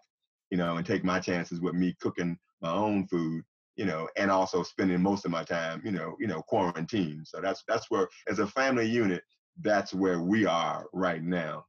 [0.51, 3.43] you know, and take my chances with me cooking my own food,
[3.77, 7.27] you know, and also spending most of my time, you know, you know, quarantined.
[7.27, 9.23] So that's that's where as a family unit,
[9.61, 11.67] that's where we are right now.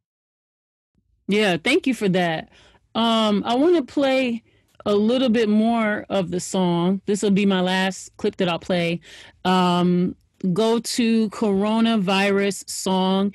[1.27, 2.49] Yeah, thank you for that.
[2.93, 4.43] Um, I want to play
[4.85, 7.01] a little bit more of the song.
[7.05, 8.99] This will be my last clip that I'll play.
[9.45, 10.15] Um,
[10.53, 13.33] go to coronavirus song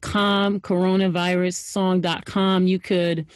[0.00, 3.26] com coronavirussong.com you could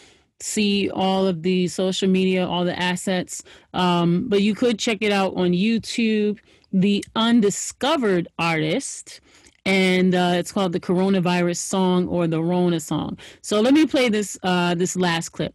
[0.41, 3.43] see all of the social media all the assets.
[3.75, 6.39] Um, but you could check it out on youtube.
[6.73, 9.21] The undiscovered artist
[9.65, 13.19] and uh, it's called the coronavirus song or the rona song.
[13.43, 15.55] So let me play this uh, this last clip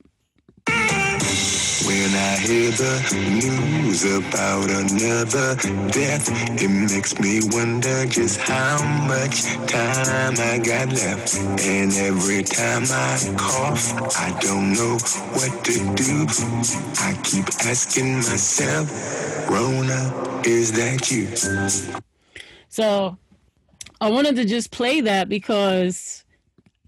[1.86, 2.96] when I hear the
[3.42, 5.56] news about another
[5.90, 6.30] death,
[6.62, 8.78] it makes me wonder just how
[9.08, 11.38] much time I got left.
[11.62, 14.98] And every time I cough, I don't know
[15.34, 16.28] what to do.
[17.00, 21.28] I keep asking myself, Rona, is that you?
[22.70, 23.18] So
[24.00, 26.24] I wanted to just play that because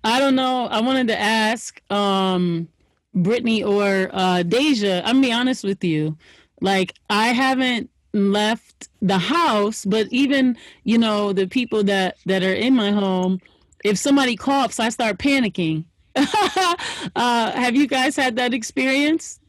[0.04, 0.68] I don't know.
[0.68, 2.68] I wanted to ask um
[3.14, 6.18] Brittany or uh, Deja, I'm gonna be honest with you.
[6.62, 12.54] Like I haven't left the house, but even you know the people that that are
[12.54, 13.40] in my home,
[13.84, 15.86] if somebody coughs, I start panicking.
[16.16, 19.40] uh, have you guys had that experience?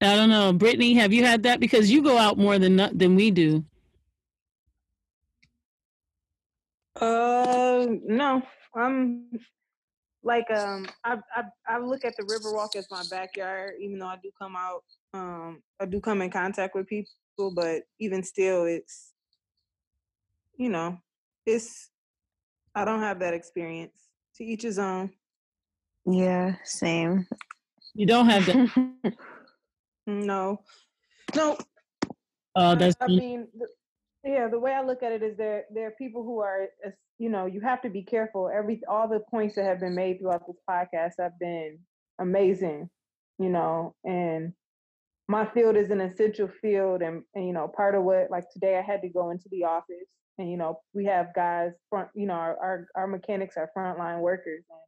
[0.00, 0.94] I don't know, Brittany.
[0.94, 1.60] Have you had that?
[1.60, 3.64] Because you go out more than than we do.
[7.00, 8.42] Uh, no.
[8.74, 9.24] I'm
[10.26, 14.16] like um I, I I look at the Riverwalk as my backyard, even though I
[14.22, 14.82] do come out
[15.14, 19.12] um I do come in contact with people, but even still it's
[20.56, 20.98] you know,
[21.46, 21.90] it's
[22.74, 23.96] I don't have that experience.
[24.36, 25.12] To each his own.
[26.04, 27.26] Yeah, same.
[27.94, 29.14] You don't have that.
[30.06, 30.60] no.
[31.34, 31.56] No.
[32.54, 33.48] Oh, that's I, I mean
[34.26, 36.66] yeah, the way I look at it is there there are people who are
[37.18, 38.50] you know, you have to be careful.
[38.54, 41.78] Every all the points that have been made throughout this podcast have been
[42.20, 42.90] amazing,
[43.38, 44.52] you know, and
[45.28, 48.78] my field is an essential field and, and you know, part of what like today
[48.78, 50.08] I had to go into the office
[50.38, 54.20] and you know, we have guys front, you know, our our, our mechanics are frontline
[54.20, 54.80] workers and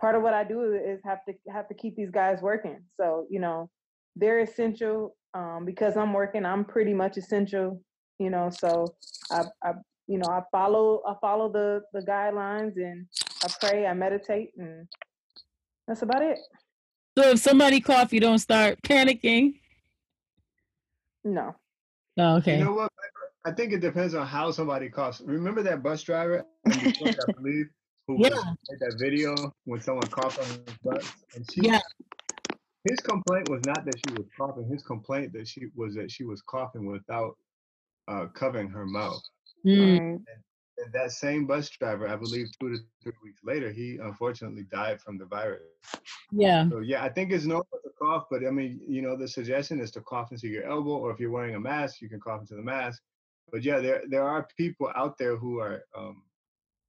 [0.00, 2.80] part of what I do is have to have to keep these guys working.
[2.98, 3.70] So, you know,
[4.16, 7.80] they're essential um, because I'm working, I'm pretty much essential,
[8.18, 8.94] you know, so
[9.30, 9.72] I, I
[10.06, 13.06] you know, I follow I follow the the guidelines and
[13.44, 14.86] I pray, I meditate, and
[15.86, 16.38] that's about it.
[17.18, 19.54] So if somebody cough, you don't start panicking.
[21.24, 21.54] No.
[22.18, 22.58] Oh, okay.
[22.58, 22.92] You know what?
[23.44, 25.20] I think it depends on how somebody coughs.
[25.24, 26.92] Remember that bus driver, I
[27.36, 27.66] believe,
[28.06, 28.30] who who yeah.
[28.30, 29.34] made that video
[29.64, 31.04] when someone coughed on his butt,
[31.34, 31.80] and she yeah.
[32.88, 34.68] His complaint was not that she was coughing.
[34.68, 37.36] His complaint that she was that she was coughing without
[38.08, 39.22] uh, covering her mouth.
[39.66, 39.98] Mm.
[39.98, 40.26] And,
[40.78, 45.00] and that same bus driver, I believe, two to three weeks later, he unfortunately died
[45.00, 45.62] from the virus.
[46.32, 46.68] Yeah.
[46.68, 49.80] So yeah, I think it's normal to cough, but I mean, you know, the suggestion
[49.80, 52.40] is to cough into your elbow, or if you're wearing a mask, you can cough
[52.40, 53.00] into the mask.
[53.50, 56.22] But yeah, there there are people out there who are um,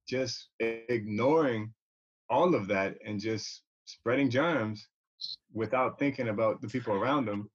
[0.08, 1.72] just ignoring
[2.30, 4.88] all of that and just spreading germs
[5.52, 7.50] without thinking about the people around them.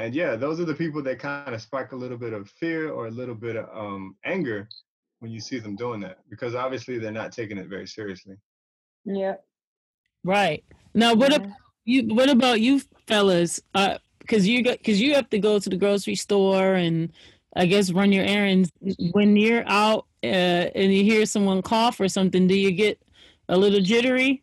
[0.00, 2.90] And yeah, those are the people that kind of spark a little bit of fear
[2.90, 4.66] or a little bit of um, anger
[5.18, 8.36] when you see them doing that, because obviously they're not taking it very seriously.
[9.04, 9.34] Yeah.
[10.24, 10.64] Right.
[10.94, 11.36] Now, what yeah.
[11.36, 12.14] about you?
[12.14, 13.60] What about you, fellas?
[13.74, 17.12] Uh, because you got because you have to go to the grocery store and
[17.54, 18.70] I guess run your errands.
[19.12, 22.98] When you're out uh, and you hear someone cough or something, do you get
[23.50, 24.42] a little jittery?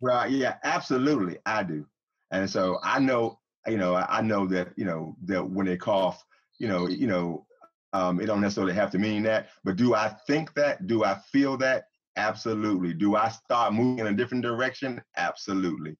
[0.00, 0.32] Right.
[0.32, 1.38] Yeah, absolutely.
[1.46, 1.86] I do.
[2.32, 6.24] And so I know, you know, I know that, you know, that when they cough,
[6.58, 7.46] you know, you know,
[7.92, 10.86] um, it don't necessarily have to mean that, but do I think that?
[10.86, 11.84] Do I feel that?
[12.16, 12.94] Absolutely.
[12.94, 15.02] Do I start moving in a different direction?
[15.16, 15.96] Absolutely.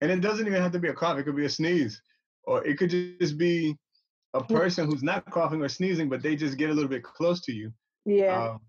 [0.00, 1.18] And it doesn't even have to be a cough.
[1.18, 2.00] It could be a sneeze,
[2.44, 3.76] or it could just be
[4.34, 7.40] a person who's not coughing or sneezing, but they just get a little bit close
[7.42, 7.72] to you.
[8.06, 8.50] Yeah.
[8.50, 8.60] Um,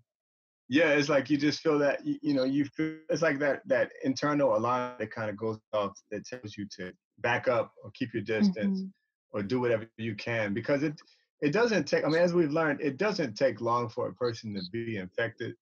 [0.68, 3.60] yeah, it's like you just feel that you, you know you feel it's like that
[3.66, 6.92] that internal alarm that kind of goes off that tells you to
[7.22, 9.36] back up or keep your distance mm-hmm.
[9.38, 11.00] or do whatever you can because it
[11.40, 12.04] it doesn't take.
[12.04, 15.56] I mean, as we've learned, it doesn't take long for a person to be infected.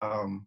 [0.00, 0.46] Um,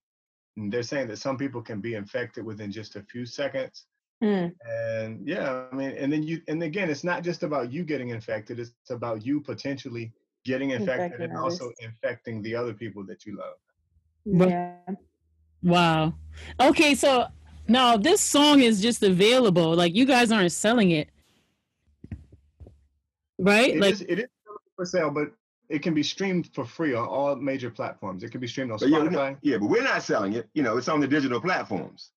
[0.58, 3.86] they're saying that some people can be infected within just a few seconds.
[4.24, 4.52] Mm.
[4.68, 8.10] And yeah, I mean, and then you, and again, it's not just about you getting
[8.10, 10.12] infected; it's about you potentially
[10.44, 13.56] getting infected and also infecting the other people that you love.
[14.26, 14.76] Yeah.
[15.62, 16.16] Wow.
[16.60, 17.28] Okay, so
[17.70, 19.76] now this song is just available.
[19.76, 21.10] Like you guys aren't selling it,
[23.38, 23.76] right?
[23.76, 24.28] It like is, it is
[24.76, 25.32] for sale, but
[25.70, 28.24] it can be streamed for free on all major platforms.
[28.24, 29.38] It can be streamed on Spotify.
[29.42, 30.50] Yeah, yeah, but we're not selling it.
[30.54, 32.12] You know, it's on the digital platforms.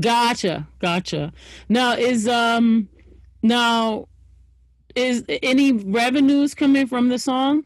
[0.00, 1.32] Gotcha, gotcha.
[1.68, 2.88] Now is um
[3.42, 4.08] now
[4.94, 7.64] is any revenues coming from the song?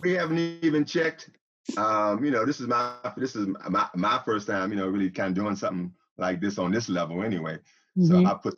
[0.00, 1.30] We haven't even checked.
[1.76, 5.10] Um, you know, this is my this is my my first time, you know, really
[5.10, 7.58] kind of doing something like this on this level anyway.
[7.96, 8.06] Mm-hmm.
[8.06, 8.56] So I put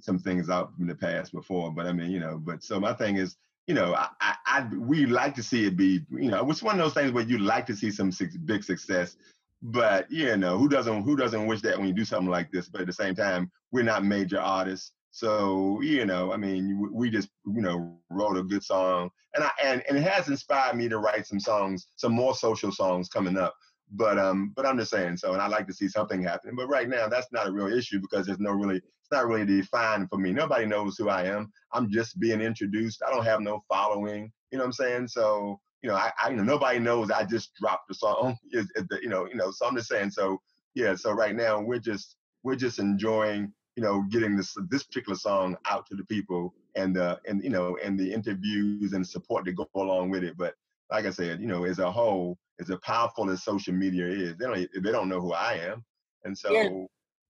[0.00, 2.92] some things out in the past before, but I mean, you know, but so my
[2.92, 6.48] thing is, you know, I, I, I we like to see it be, you know,
[6.50, 8.12] it's one of those things where you like to see some
[8.44, 9.16] big success,
[9.62, 12.68] but you know, who doesn't who doesn't wish that when you do something like this?
[12.68, 17.08] But at the same time, we're not major artists, so you know, I mean, we
[17.08, 20.90] just you know wrote a good song, and I and, and it has inspired me
[20.90, 23.54] to write some songs, some more social songs coming up.
[23.92, 26.54] But um, but I'm just saying so, and I like to see something happening.
[26.54, 29.46] But right now, that's not a real issue because there's no really, it's not really
[29.46, 30.32] defined for me.
[30.32, 31.50] Nobody knows who I am.
[31.72, 33.02] I'm just being introduced.
[33.02, 34.30] I don't have no following.
[34.50, 35.08] You know what I'm saying?
[35.08, 38.36] So you know, I, I you know nobody knows I just dropped the song.
[38.52, 39.50] Is you know, you know.
[39.50, 40.10] So I'm just saying.
[40.10, 40.42] So
[40.74, 40.94] yeah.
[40.94, 45.56] So right now we're just we're just enjoying you know, getting this this particular song
[45.66, 49.52] out to the people and the and you know and the interviews and support that
[49.52, 50.36] go along with it.
[50.36, 50.54] But
[50.90, 54.36] like I said, you know, as a whole, as a powerful as social media is,
[54.38, 55.84] they don't they don't know who I am,
[56.24, 56.52] and so.
[56.52, 56.68] Yeah.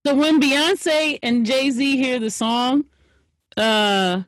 [0.05, 2.85] So when Beyonce and Jay Z hear the song,
[3.57, 4.21] uh,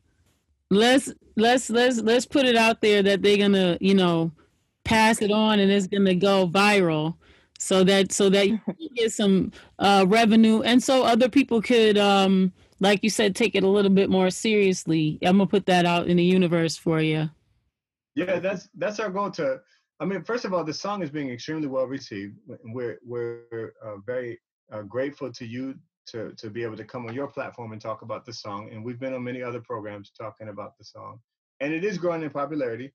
[0.70, 4.32] let's let's let's let's put it out there that they're gonna you know
[4.84, 7.16] pass it on and it's gonna go viral
[7.60, 8.60] so that so that you
[8.96, 10.62] get some uh, revenue.
[10.62, 14.30] And so other people could um like you said take it a little bit more
[14.30, 15.20] seriously.
[15.22, 17.30] I'm gonna put that out in the universe for you
[18.16, 19.60] yeah that's that's our goal to
[20.00, 22.36] i mean first of all the song is being extremely well received
[22.66, 24.40] we're we're uh, very
[24.72, 25.76] uh, grateful to you
[26.08, 28.70] to to be able to come on your platform and talk about the song.
[28.72, 31.20] And we've been on many other programs talking about the song.
[31.60, 32.92] And it is growing in popularity.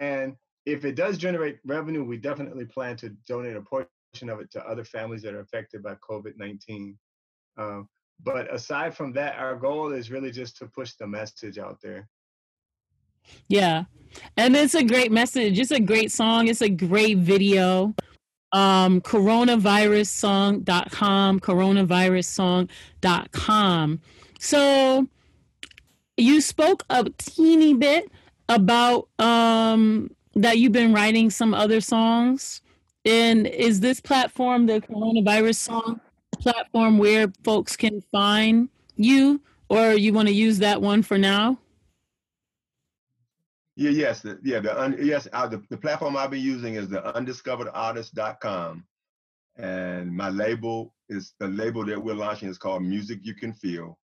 [0.00, 0.36] And
[0.66, 3.88] if it does generate revenue, we definitely plan to donate a portion
[4.28, 6.96] of it to other families that are affected by COVID 19.
[7.58, 7.88] Um,
[8.22, 12.08] but aside from that, our goal is really just to push the message out there.
[13.48, 13.84] Yeah.
[14.36, 15.58] And it's a great message.
[15.58, 16.48] It's a great song.
[16.48, 17.94] It's a great video.
[18.52, 24.00] Um, coronavirussong.com, coronavirussong.com.
[24.38, 25.08] So
[26.16, 28.10] you spoke a teeny bit
[28.48, 32.62] about um, that you've been writing some other songs.
[33.04, 36.00] And is this platform the coronavirus song
[36.38, 41.58] platform where folks can find you, or you want to use that one for now?
[43.74, 46.88] Yeah, yes, the, yeah, the un, yes, uh, the, the platform I'll be using is
[46.88, 48.84] the undiscoveredartist.com,
[49.56, 53.98] and my label is the label that we're launching is called Music You Can Feel.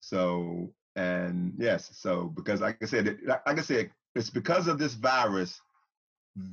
[0.00, 4.94] So, and yes, so because like I said, like I said, it's because of this
[4.94, 5.60] virus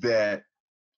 [0.01, 0.43] that,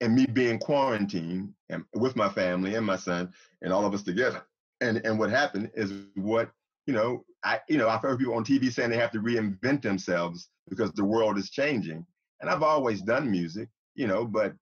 [0.01, 3.31] and me being quarantined and with my family and my son
[3.61, 4.41] and all of us together,
[4.81, 6.49] and and what happened is what
[6.87, 9.83] you know, I you know I've heard people on TV saying they have to reinvent
[9.83, 12.05] themselves because the world is changing.
[12.39, 14.55] And I've always done music, you know, but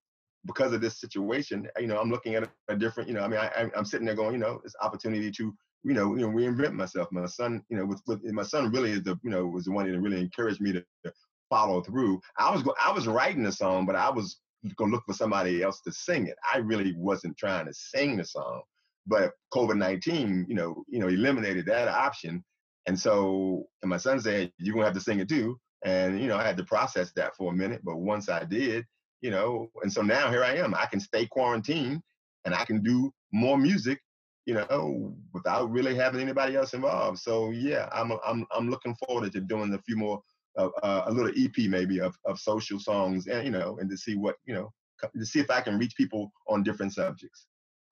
[0.46, 3.38] because of this situation, you know, I'm looking at a, different, you know, I mean,
[3.38, 6.72] I, I'm sitting there going, you know, this opportunity to, you know, you know, reinvent
[6.72, 7.08] myself.
[7.10, 9.72] My son, you know, with, with my son really is the, you know, was the
[9.72, 10.84] one that really encouraged me to
[11.50, 12.20] follow through.
[12.38, 14.40] I was, go, I was writing the song, but I was
[14.76, 16.36] gonna look for somebody else to sing it.
[16.52, 18.62] I really wasn't trying to sing the song,
[19.06, 22.42] but COVID-19, you know, you know, eliminated that option.
[22.86, 25.58] And so, and my son said, you're gonna have to sing it too.
[25.84, 27.80] And, you know, I had to process that for a minute.
[27.84, 28.84] But once I did,
[29.20, 30.74] you know, and so now here I am.
[30.74, 32.02] I can stay quarantined
[32.44, 34.00] and I can do more music,
[34.46, 37.18] you know, without really having anybody else involved.
[37.18, 40.20] So yeah, I'm I'm I'm looking forward to doing a few more,
[40.56, 44.16] uh, a little EP maybe of of social songs, and you know, and to see
[44.16, 44.72] what you know,
[45.16, 47.46] to see if I can reach people on different subjects.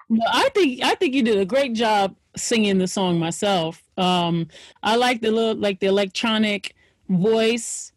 [0.09, 3.83] No, I think I think you did a great job singing the song myself.
[3.97, 4.49] Um,
[4.83, 6.75] I like the little like the electronic
[7.09, 7.93] voice.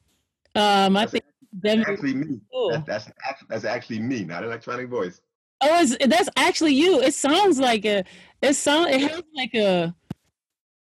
[0.56, 1.24] Um, I think
[1.62, 2.42] that's actually me.
[2.52, 2.72] Cool.
[2.72, 3.10] That, that's
[3.48, 5.22] that's actually me, not electronic voice.
[5.62, 7.02] Oh, it's, that's actually you.
[7.02, 8.04] It sounds like a.
[8.42, 8.90] It sound.
[8.90, 9.96] It has like a.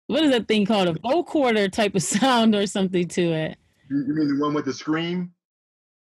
[0.08, 0.88] What is that thing called?
[0.88, 3.58] A vocoder type of sound or something to it.
[3.92, 5.32] You mean the one with the scream?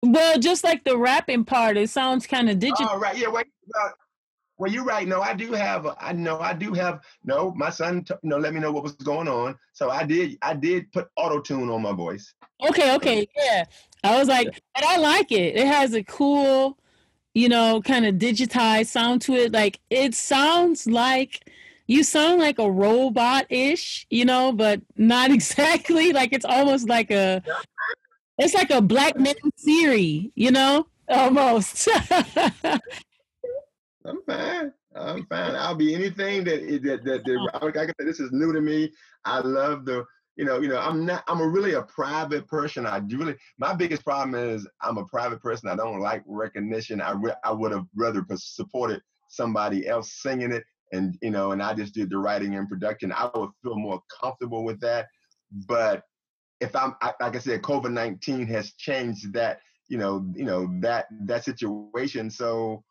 [0.04, 2.90] Well, just like the rapping part, it sounds kind of digital.
[2.90, 3.18] Oh, right.
[3.18, 3.30] Yeah.
[3.30, 3.48] Wait.
[3.76, 3.90] Uh,
[4.58, 5.08] well, you're right.
[5.08, 5.88] No, I do have.
[6.00, 7.02] I know I do have.
[7.24, 9.58] No, my son, t- you know, let me know what was going on.
[9.74, 10.38] So I did.
[10.42, 12.34] I did put auto tune on my voice.
[12.68, 12.94] Okay.
[12.96, 13.28] Okay.
[13.36, 13.66] Yeah.
[14.04, 15.56] I was like, but I like it.
[15.56, 16.78] It has a cool,
[17.34, 19.52] you know, kind of digitized sound to it.
[19.52, 21.50] Like it sounds like
[21.92, 26.14] you sound like a robot ish, you know, but not exactly.
[26.14, 27.44] Like it's almost like a.
[28.38, 31.88] It's like a black man Siri, you know, almost.
[32.64, 32.80] I'm
[34.26, 34.72] fine.
[34.96, 35.56] I'm fine.
[35.56, 38.92] I'll be anything that that that, that like I said, this is new to me.
[39.26, 40.06] I love the
[40.38, 42.88] you know, you know, I'm not, I'm a really a private person.
[42.88, 45.70] I really, my biggest problem is I'm a private person.
[45.70, 47.02] I don't like recognition.
[47.02, 51.62] I, re, I would have rather supported somebody else singing it and, you know, and
[51.62, 53.12] I just did the writing and production.
[53.12, 55.08] I would feel more comfortable with that.
[55.68, 56.04] But
[56.60, 61.06] if I'm, I, like I said, COVID-19 has changed that, you know, you know, that,
[61.26, 62.30] that situation.
[62.30, 62.84] So,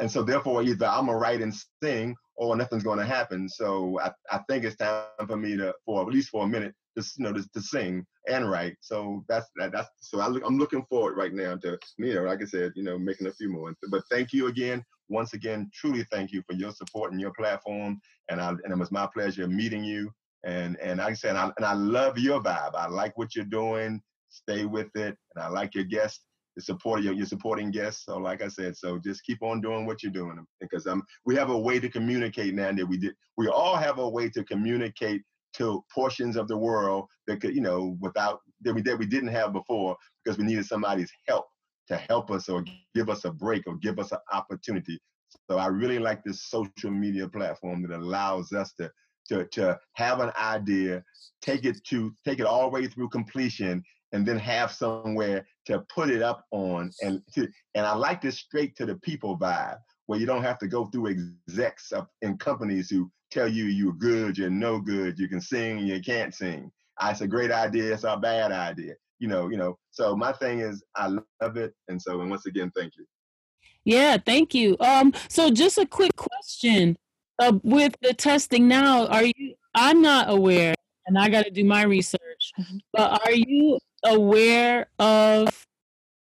[0.00, 3.48] and so therefore either I'm gonna write and sing or nothing's going to happen.
[3.48, 6.74] So I, I think it's time for me to, for at least for a minute,
[6.96, 8.76] just you know, to, to sing and write.
[8.80, 12.22] So that's that, that's so I look, I'm looking forward right now to you know,
[12.22, 13.74] like I said, you know, making a few more.
[13.90, 18.00] But thank you again, once again, truly thank you for your support and your platform.
[18.30, 20.10] And I and it was my pleasure meeting you.
[20.44, 22.74] And and like I said, I, and I love your vibe.
[22.74, 24.00] I like what you're doing.
[24.30, 26.20] Stay with it, and I like your guests
[26.58, 28.04] the support your, your supporting guests.
[28.04, 31.36] So like I said, so just keep on doing what you're doing because um we
[31.36, 34.42] have a way to communicate now that we did we all have a way to
[34.44, 35.22] communicate
[35.54, 39.28] to portions of the world that could you know without that we that we didn't
[39.28, 41.46] have before because we needed somebody's help
[41.88, 42.64] to help us or
[42.94, 44.98] give us a break or give us an opportunity.
[45.50, 48.90] So I really like this social media platform that allows us to
[49.28, 51.04] to to have an idea,
[51.42, 53.82] take it to take it all the way through completion,
[54.12, 58.38] and then have somewhere to put it up on and to, and I like this
[58.38, 62.38] straight to the people vibe where you don't have to go through execs up in
[62.38, 66.70] companies who tell you you're good, you're no good, you can sing, you can't sing.
[66.98, 68.94] Ah, it's a great idea, it's a bad idea.
[69.18, 69.78] You know, you know.
[69.90, 71.74] So my thing is I love it.
[71.88, 73.04] And so and once again, thank you.
[73.84, 74.76] Yeah, thank you.
[74.80, 76.96] Um, so just a quick question.
[77.38, 80.74] Uh, with the testing now, are you I'm not aware
[81.06, 82.78] and I gotta do my research, mm-hmm.
[82.92, 85.66] but are you aware of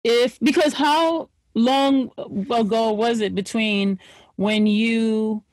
[0.04, 2.12] if because how long
[2.52, 4.00] ago was it between
[4.36, 5.44] when you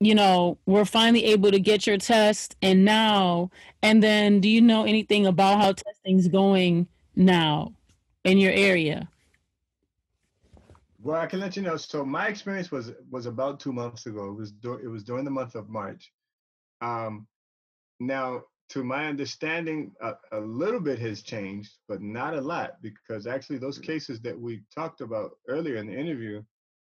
[0.00, 3.50] you know we're finally able to get your test and now
[3.82, 7.72] and then do you know anything about how testing's going now
[8.24, 9.08] in your area
[11.02, 14.30] well i can let you know so my experience was was about two months ago
[14.30, 16.12] it was it was during the month of march
[16.80, 17.26] um
[18.00, 23.26] now to my understanding, a, a, little bit has changed, but not a lot, because
[23.26, 23.82] actually those mm.
[23.82, 26.40] cases that we talked about earlier in the interview,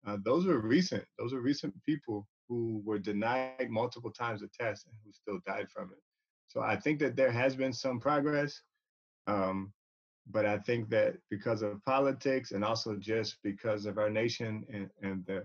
[0.06, 1.02] uh, those were recent.
[1.18, 5.68] Those are recent people who were denied multiple times a test and who still died
[5.70, 5.98] from it.
[6.48, 8.60] So I think that there has been some progress.
[9.26, 9.72] Um,
[10.30, 14.90] but I think that because of politics and also just because of our nation and,
[15.02, 15.44] and the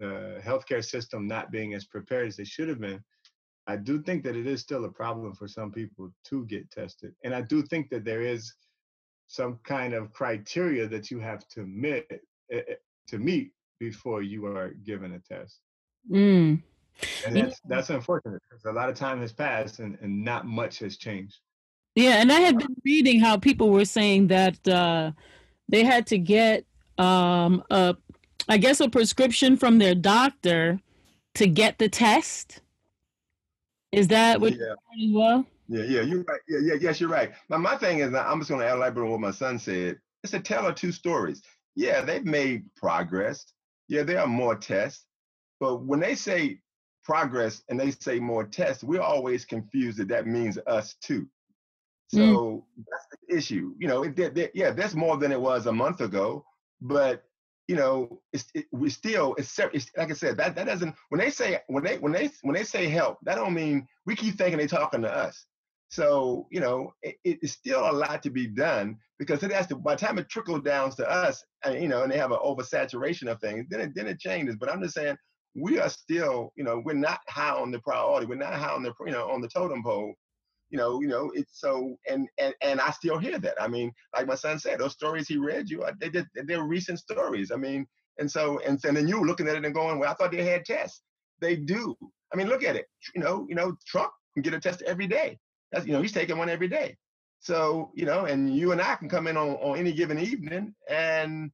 [0.00, 3.04] the healthcare system not being as prepared as they should have been,
[3.66, 7.14] I do think that it is still a problem for some people to get tested.
[7.22, 8.52] And I do think that there is
[9.26, 12.16] some kind of criteria that you have to meet eh,
[12.50, 12.74] eh,
[13.08, 15.60] to meet before you are given a test.
[16.08, 16.62] Mm.
[17.26, 20.78] And that's that's unfortunate because a lot of time has passed and, and not much
[20.80, 21.38] has changed.
[21.94, 25.12] Yeah, and I had been reading how people were saying that uh,
[25.68, 26.64] they had to get
[26.98, 27.96] um, a,
[28.48, 30.80] I guess, a prescription from their doctor
[31.34, 32.60] to get the test.
[33.92, 34.72] Is that what Yeah.
[34.72, 35.46] as well?
[35.68, 36.40] Yeah, yeah, you're right.
[36.48, 37.32] Yeah, yeah, yes, you're right.
[37.48, 39.98] Now, my thing is, I'm just going to elaborate on what my son said.
[40.22, 41.42] It's a tale of two stories.
[41.76, 43.46] Yeah, they've made progress.
[43.88, 45.06] Yeah, there are more tests.
[45.60, 46.60] But when they say
[47.04, 51.26] progress and they say more tests, we're always confused that that means us too.
[52.08, 52.62] So mm.
[52.90, 53.74] that's the issue.
[53.78, 56.44] You know, it, there- there- yeah, that's more than it was a month ago.
[56.80, 57.24] But
[57.68, 61.20] you know, it's it, we still it's, it's like I said that that doesn't when
[61.20, 64.36] they say when they when they when they say help that don't mean we keep
[64.36, 65.46] thinking they're talking to us.
[65.88, 69.76] So you know, it, it's still a lot to be done because it has to.
[69.76, 72.38] By the time it trickles down to us, and you know, and they have an
[72.44, 74.56] oversaturation of things, then it then it changes.
[74.56, 75.16] But I'm just saying
[75.54, 78.26] we are still, you know, we're not high on the priority.
[78.26, 80.14] We're not high on the you know on the totem pole
[80.70, 83.60] you know, you know, it's so, and and and I still hear that.
[83.60, 86.62] I mean, like my son said, those stories he read you, uh, they did, they're
[86.62, 87.50] recent stories.
[87.50, 87.86] I mean,
[88.18, 90.44] and so, and, and then you looking at it and going, well, I thought they
[90.44, 91.02] had tests.
[91.40, 91.96] They do.
[92.32, 92.86] I mean, look at it.
[93.14, 95.38] You know, you know, Trump can get a test every day.
[95.72, 96.96] That's you know, he's taking one every day.
[97.40, 100.72] So you know, and you and I can come in on on any given evening
[100.88, 101.50] and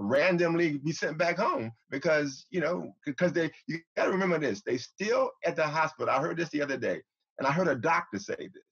[0.00, 4.62] randomly be sent back home because you know because they you got to remember this
[4.62, 7.00] they still at the hospital i heard this the other day
[7.40, 8.62] and I heard a doctor say this.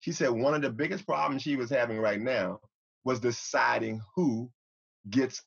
[0.00, 2.60] She said one of the biggest problems she was having right now
[3.04, 4.50] was deciding who
[5.10, 5.42] gets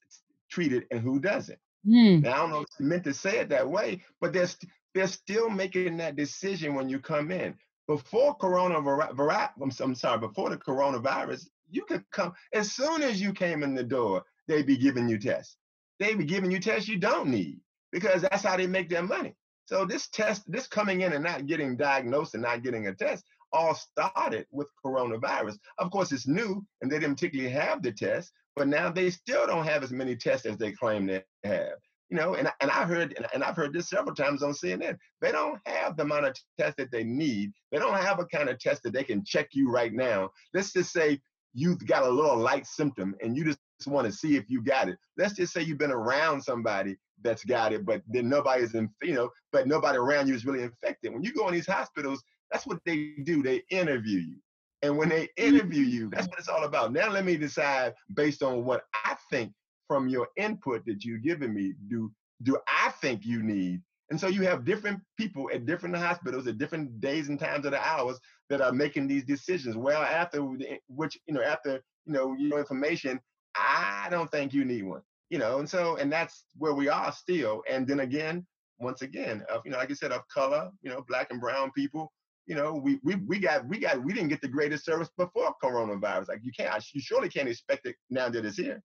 [0.52, 1.58] treated and who doesn't.
[1.84, 2.20] Hmm.
[2.20, 4.72] Now I don't know if she meant to say it that way, but they're, st-
[4.94, 7.56] they're still making that decision when you come in.
[7.88, 13.34] Before coronavirus, I'm, I'm sorry, before the coronavirus, you could come as soon as you
[13.34, 15.56] came in the door, they'd be giving you tests.
[16.00, 17.60] They'd be giving you tests you don't need
[17.92, 19.36] because that's how they make their money.
[19.66, 23.24] So this test, this coming in and not getting diagnosed and not getting a test,
[23.54, 25.58] all started with coronavirus.
[25.78, 29.46] Of course, it's new, and they didn't particularly have the test, but now they still
[29.46, 31.78] don't have as many tests as they claim they have.
[32.10, 34.98] You know, and and I heard and I've heard this several times on CNN.
[35.22, 37.52] They don't have the amount of tests that they need.
[37.72, 40.32] They don't have a kind of test that they can check you right now.
[40.56, 41.20] Let's just say
[41.54, 44.90] you've got a little light symptom and you just want to see if you got
[44.90, 44.98] it.
[45.18, 49.14] Let's just say you've been around somebody that's got it, but then nobody's in, you
[49.14, 51.14] know, but nobody around you is really infected.
[51.14, 53.44] When you go in these hospitals, that's what they do.
[53.44, 54.38] They interview you.
[54.82, 55.30] And when they mm.
[55.38, 56.94] interview you, that's what it's all about.
[56.94, 59.52] Now let me decide based on what I think
[59.88, 62.12] from your input that you've given me, do
[62.44, 63.82] do I think you need?
[64.10, 67.72] And so you have different people at different hospitals at different days and times of
[67.72, 68.20] the hours
[68.50, 69.76] that are making these decisions.
[69.76, 73.20] Well, after eh, which, you know, after, you know, your information,
[73.56, 75.02] I don't think you need one.
[75.30, 77.62] You know, and so and that's where we are still.
[77.70, 78.46] And then again,
[78.80, 81.72] once again, of you know, like I said, of color, you know, black and brown
[81.72, 82.12] people,
[82.48, 85.54] you know, we we we got we got we didn't get the greatest service before
[85.64, 86.30] coronavirus.
[86.30, 88.82] Like you can't, you surely can't expect it now that it's here.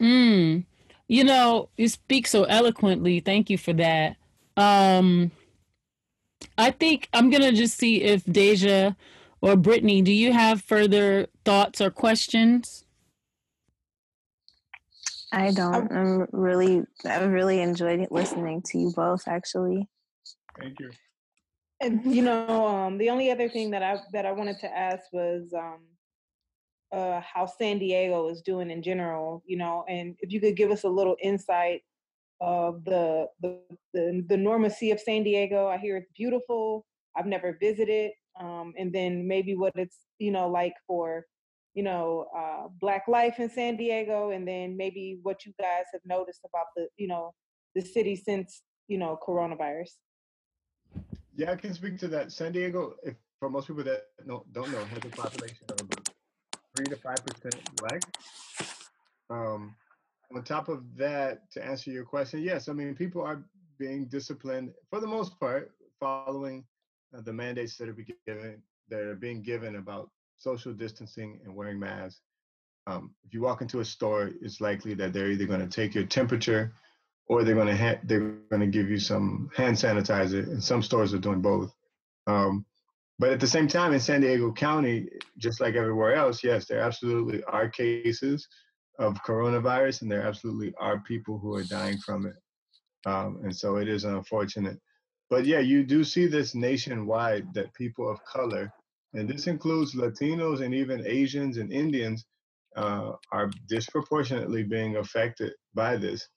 [0.00, 0.64] Mm.
[1.08, 3.18] You know, you speak so eloquently.
[3.18, 4.16] Thank you for that.
[4.56, 5.32] Um,
[6.56, 8.94] I think I'm gonna just see if Deja
[9.40, 12.84] or Brittany, do you have further thoughts or questions?
[15.32, 15.92] I don't.
[15.92, 19.28] I'm really, I really enjoyed listening to you both.
[19.28, 19.88] Actually,
[20.58, 20.90] Thank you.
[21.80, 25.04] And you know, um, the only other thing that I that I wanted to ask
[25.12, 25.80] was um,
[26.92, 29.42] uh, how San Diego is doing in general.
[29.46, 31.82] You know, and if you could give us a little insight
[32.40, 33.60] of the the
[33.92, 35.68] the, the normacy of San Diego.
[35.68, 36.84] I hear it's beautiful.
[37.16, 41.26] I've never visited, um, and then maybe what it's you know like for
[41.78, 46.00] you know uh, Black life in San Diego, and then maybe what you guys have
[46.04, 47.32] noticed about the you know
[47.76, 49.92] the city since you know coronavirus.
[51.36, 52.32] Yeah, I can speak to that.
[52.32, 56.08] San Diego, if for most people that don't know, has a population of about
[56.74, 58.02] three to five percent black.
[59.30, 59.76] Um,
[60.34, 63.44] on top of that, to answer your question, yes, I mean people are
[63.78, 66.64] being disciplined for the most part, following
[67.16, 71.54] uh, the mandates that are being given that are being given about social distancing and
[71.54, 72.20] wearing masks.
[72.86, 75.94] Um, if you walk into a store, it's likely that they're either going to take
[75.94, 76.72] your temperature
[77.26, 80.44] or they're going to ha- they're going to give you some hand sanitizer.
[80.44, 81.74] And some stores are doing both.
[82.26, 82.64] Um,
[83.18, 85.08] but at the same time, in San Diego County,
[85.38, 88.46] just like everywhere else, yes, there absolutely are cases
[88.98, 92.36] of coronavirus, and there absolutely are people who are dying from it.
[93.06, 94.78] Um, and so it is unfortunate.
[95.30, 98.72] But yeah, you do see this nationwide that people of color,
[99.14, 102.26] and this includes Latinos and even Asians and Indians,
[102.76, 106.28] uh, are disproportionately being affected by this.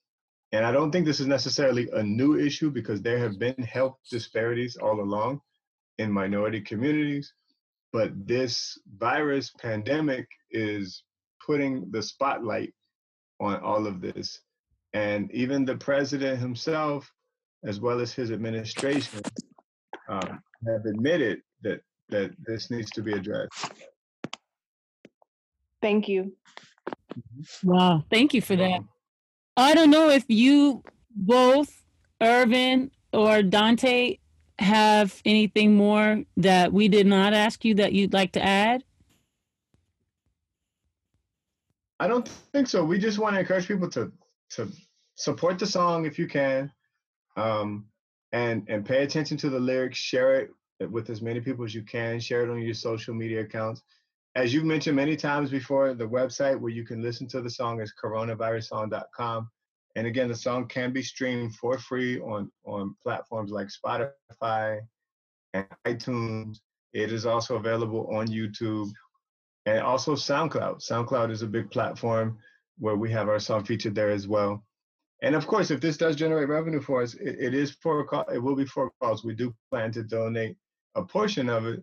[0.54, 3.98] And I don't think this is necessarily a new issue because there have been health
[4.10, 5.42] disparities all along
[5.98, 7.34] in minority communities.
[7.94, 11.04] But this virus pandemic is
[11.46, 12.74] putting the spotlight
[13.40, 14.40] on all of this.
[14.94, 17.10] And even the president himself,
[17.66, 19.22] as well as his administration,
[20.10, 21.82] um, have admitted that,
[22.12, 23.72] that this needs to be addressed.
[25.82, 26.34] Thank you.
[27.64, 28.04] Wow.
[28.12, 28.82] Thank you for that.
[29.58, 30.84] I don't know if you
[31.16, 31.84] both,
[32.22, 34.18] Irvin or Dante,
[34.60, 38.84] have anything more that we did not ask you that you'd like to add?
[42.00, 42.84] I don't think so.
[42.84, 44.12] We just want to encourage people to
[44.52, 44.68] to
[45.16, 46.72] support the song if you can,
[47.38, 47.86] um,
[48.32, 49.98] and and pay attention to the lyrics.
[49.98, 50.52] Share it
[50.82, 52.20] Uh, with as many people as you can.
[52.20, 53.82] Share it on your social media accounts.
[54.36, 57.82] As you've mentioned many times before, the website where you can listen to the song
[57.82, 59.50] is coronavirussong.com.
[59.98, 64.80] And again, the song can be streamed for free on, on platforms like Spotify
[65.54, 66.60] and iTunes.
[66.94, 68.90] It is also available on YouTube
[69.66, 70.82] and also SoundCloud.
[70.90, 72.38] SoundCloud is a big platform
[72.80, 74.64] where we have our song featured there as well.
[75.22, 78.40] And of course, if this does generate revenue for us, it, it is for it
[78.40, 79.24] will be for cause.
[79.24, 80.56] We do plan to donate
[80.96, 81.82] a portion of it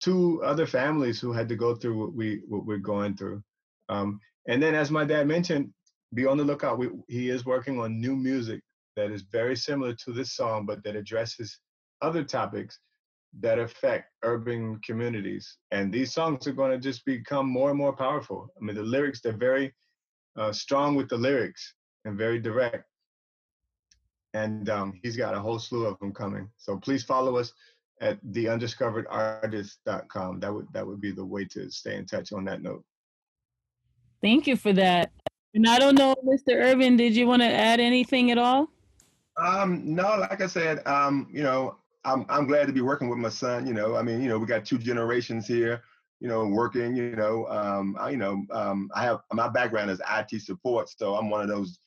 [0.00, 3.42] to other families who had to go through what we what we're going through.
[3.88, 5.72] Um, and then, as my dad mentioned,
[6.12, 6.78] be on the lookout.
[6.78, 8.60] We, he is working on new music
[8.96, 11.58] that is very similar to this song, but that addresses
[12.02, 12.78] other topics
[13.40, 15.56] that affect urban communities.
[15.72, 18.48] And these songs are going to just become more and more powerful.
[18.56, 19.74] I mean, the lyrics, they're very
[20.36, 22.84] uh, strong with the lyrics and very direct.
[24.34, 26.48] And um, he's got a whole slew of them coming.
[26.58, 27.52] So please follow us
[28.00, 30.40] at theundiscoveredartist.com.
[30.40, 32.84] That would that would be the way to stay in touch on that note.
[34.22, 35.10] Thank you for that.
[35.54, 36.56] And I don't know, Mr.
[36.56, 38.70] Irvin, did you want to add anything at all?
[39.36, 43.18] Um, no, like I said, um, you know, I'm I'm glad to be working with
[43.18, 43.66] my son.
[43.66, 45.82] You know, I mean, you know, we got two generations here.
[46.20, 46.96] You know, working.
[46.96, 51.14] You know, um, I, you know, um, I have my background is IT support, so
[51.14, 51.78] I'm one of those,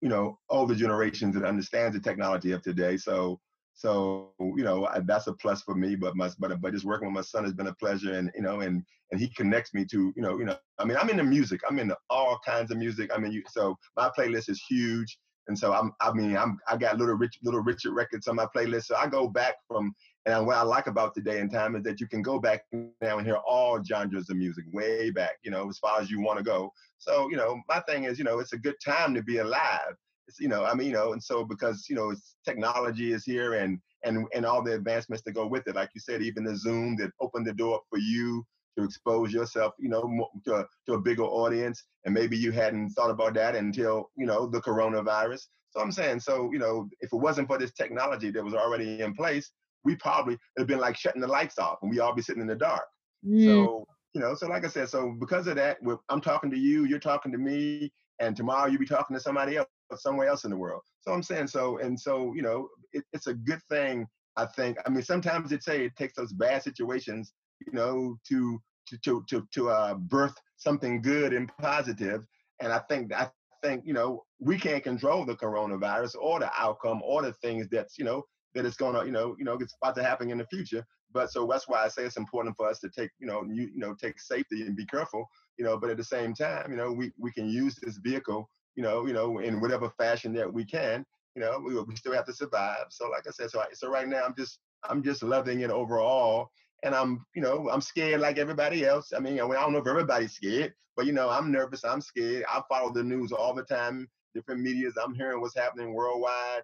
[0.00, 2.96] you know, older generations that understands the technology of today.
[2.96, 3.40] So,
[3.74, 5.96] so you know, that's a plus for me.
[5.96, 8.42] But my but but just working with my son has been a pleasure, and you
[8.42, 11.24] know, and and he connects me to you know, you know, I mean, I'm into
[11.24, 11.60] music.
[11.68, 13.10] I'm into all kinds of music.
[13.14, 15.18] I mean, you, so my playlist is huge.
[15.48, 18.46] And so I'm, I mean, I'm, I got little rich, little Richard records on my
[18.54, 18.84] playlist.
[18.84, 19.94] So I go back from,
[20.24, 23.18] and what I like about today and time is that you can go back now
[23.18, 26.38] and hear all genres of music way back, you know, as far as you want
[26.38, 26.72] to go.
[26.98, 29.96] So, you know, my thing is, you know, it's a good time to be alive.
[30.28, 33.24] It's, you know, I mean, you know, and so because, you know, it's, technology is
[33.24, 35.74] here and, and, and all the advancements that go with it.
[35.74, 38.44] Like you said, even the Zoom that opened the door for you
[38.78, 41.82] to expose yourself, you know, to a, to a bigger audience.
[42.04, 45.42] And maybe you hadn't thought about that until, you know, the coronavirus.
[45.70, 49.00] So I'm saying, so, you know, if it wasn't for this technology that was already
[49.00, 49.50] in place,
[49.84, 52.42] we probably would have been like shutting the lights off and we all be sitting
[52.42, 52.84] in the dark.
[53.26, 53.44] Mm.
[53.44, 55.78] So, you know, so like I said, so because of that,
[56.08, 57.90] I'm talking to you, you're talking to me,
[58.20, 60.82] and tomorrow you'll be talking to somebody else somewhere else in the world.
[61.00, 64.06] So I'm saying, so, and so, you know, it, it's a good thing
[64.36, 64.78] I think.
[64.86, 67.32] I mean, sometimes it say it takes those bad situations
[67.66, 72.24] you know, to to to to, to uh, birth something good and positive.
[72.60, 73.30] And I think I
[73.62, 77.98] think you know we can't control the coronavirus or the outcome or the things that's
[77.98, 78.24] you know
[78.54, 80.84] that it's gonna you know you know it's about to happen in the future.
[81.12, 83.70] But so that's why I say it's important for us to take you know you
[83.74, 85.26] you know take safety and be careful.
[85.58, 88.48] You know, but at the same time, you know, we we can use this vehicle,
[88.76, 91.04] you know, you know, in whatever fashion that we can.
[91.34, 92.86] You know, we, we still have to survive.
[92.90, 95.70] So like I said, so I, so right now I'm just I'm just loving it
[95.70, 96.50] overall
[96.82, 99.12] and I'm, you know, I'm scared like everybody else.
[99.16, 101.84] I mean, I don't know if everybody's scared, but you know, I'm nervous.
[101.84, 102.44] I'm scared.
[102.48, 104.94] I follow the news all the time, different medias.
[105.02, 106.62] I'm hearing what's happening worldwide.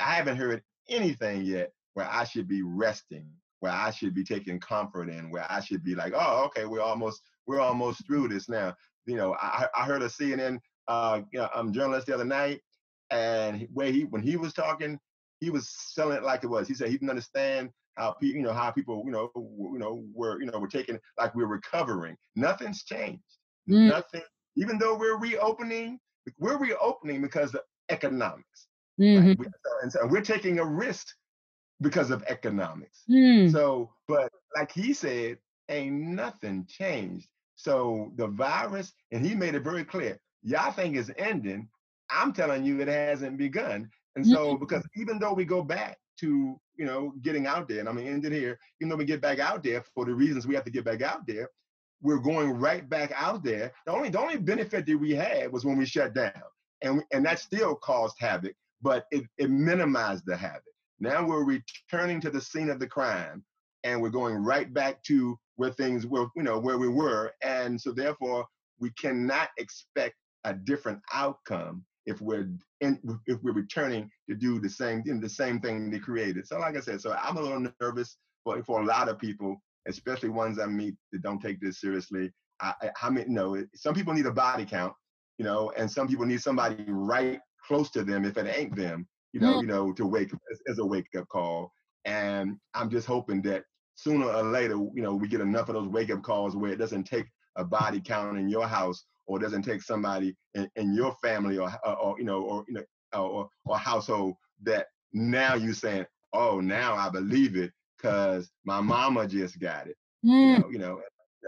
[0.00, 3.28] I haven't heard anything yet where I should be resting,
[3.60, 6.80] where I should be taking comfort in, where I should be like, oh, okay, we're
[6.80, 8.74] almost we're almost through this now.
[9.06, 12.60] You know, I, I heard a CNN uh, you know, um, journalist the other night,
[13.10, 14.98] and where he when he was talking,
[15.40, 16.66] he was selling it like it was.
[16.66, 20.04] He said he didn't understand how people, you know, how people, you know, you know,
[20.14, 22.16] were, you know, we're taking like we're recovering.
[22.36, 23.22] Nothing's changed.
[23.68, 23.88] Mm.
[23.88, 24.22] Nothing.
[24.56, 25.98] Even though we're reopening,
[26.38, 28.68] we're reopening because of economics.
[29.00, 29.40] Mm-hmm.
[29.40, 29.50] Right?
[29.82, 31.08] And so we're taking a risk
[31.80, 33.04] because of economics.
[33.10, 33.50] Mm.
[33.52, 35.38] So, but like he said,
[35.68, 37.28] ain't nothing changed.
[37.56, 41.68] So the virus, and he made it very clear, y'all think it's ending.
[42.10, 43.90] I'm telling you, it hasn't begun.
[44.16, 44.60] And so, Mm-hmm.
[44.60, 48.08] because even though we go back to, you know, getting out there, and I'm gonna
[48.10, 50.64] end it here, even though we get back out there for the reasons we have
[50.64, 51.48] to get back out there,
[52.02, 53.72] we're going right back out there.
[53.86, 56.32] The only the only benefit that we had was when we shut down,
[56.82, 60.62] and and that still caused havoc, but it, it minimized the havoc.
[61.00, 63.44] Now we're returning to the scene of the crime,
[63.84, 67.80] and we're going right back to where things were, you know, where we were, and
[67.80, 68.46] so therefore
[68.80, 70.14] we cannot expect
[70.48, 72.48] a different outcome if we're
[72.80, 76.46] in, if we're returning to do the same know, the same thing they created.
[76.46, 79.56] So like I said, so I'm a little nervous for for a lot of people,
[79.86, 82.32] especially ones I meet that don't take this seriously.
[82.60, 84.94] I, I, I mean, you know, some people need a body count,
[85.38, 89.06] you know, and some people need somebody right close to them if it ain't them,
[89.32, 89.60] you know, Mm.
[89.60, 91.72] you know, to wake as, as a wake up call.
[92.04, 93.64] And I'm just hoping that
[93.96, 96.78] sooner or later, you know, we get enough of those wake up calls where it
[96.78, 97.26] doesn't take
[97.56, 101.70] a body count in your house or doesn't take somebody in, in your family or,
[101.84, 102.84] or, or, you know, or, you know,
[103.14, 109.26] or, or household that now you're saying, oh, now I believe it because my mama
[109.28, 109.96] just got it.
[110.22, 110.60] You Mm.
[110.62, 110.96] know, you know,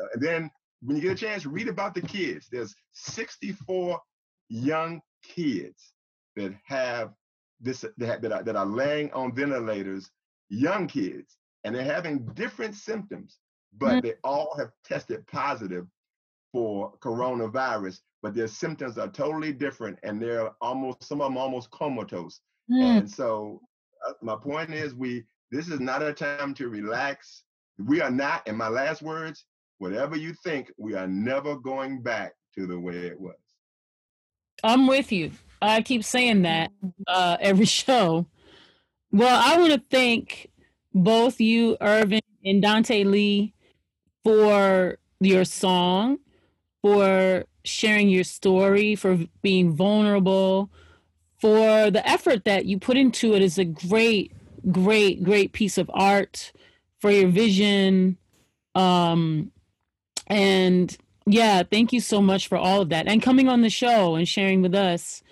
[0.01, 0.51] uh, and then
[0.83, 2.47] when you get a chance, read about the kids.
[2.51, 4.01] There's 64
[4.49, 5.93] young kids
[6.37, 7.13] that have
[7.61, 10.11] this that, that, are, that are laying on ventilators,
[10.49, 13.39] young kids, and they're having different symptoms,
[13.79, 14.03] but Mm.
[14.03, 15.87] they all have tested positive
[16.53, 21.71] for coronavirus, but their symptoms are totally different, and they're almost some of them almost
[21.71, 22.41] comatose.
[22.71, 22.99] Mm.
[22.99, 23.61] And so,
[24.07, 27.43] uh, my point is, we this is not a time to relax.
[27.79, 29.45] We are not, in my last words,
[29.79, 33.35] whatever you think, we are never going back to the way it was.
[34.63, 35.33] I'm with you.
[35.63, 36.71] I keep saying that
[37.09, 38.27] uh, every show.
[39.11, 40.51] Well, I want to thank
[40.95, 43.55] both you, Irvin and Dante Lee,
[44.25, 46.19] for your song,
[46.83, 50.71] for sharing your story, for being vulnerable,
[51.39, 54.33] for the effort that you put into it is a great,
[54.71, 56.53] great, great piece of art
[56.99, 58.19] for your vision.
[58.75, 59.51] Um,
[60.27, 60.97] and
[61.27, 64.29] yeah, thank you so much for all of that and coming on the show and
[64.29, 65.23] sharing with us.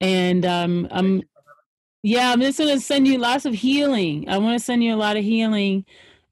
[0.00, 1.22] And um, I'm,
[2.02, 4.28] yeah, I'm just gonna send you lots of healing.
[4.28, 5.84] I want to send you a lot of healing.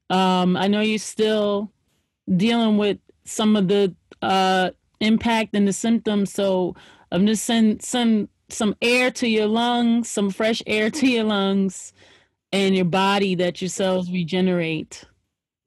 [0.09, 1.71] Um, I know you're still
[2.35, 6.75] dealing with some of the uh, impact and the symptoms, so
[7.11, 11.93] I'm just send some some air to your lungs, some fresh air to your lungs,
[12.51, 15.05] and your body that your cells regenerate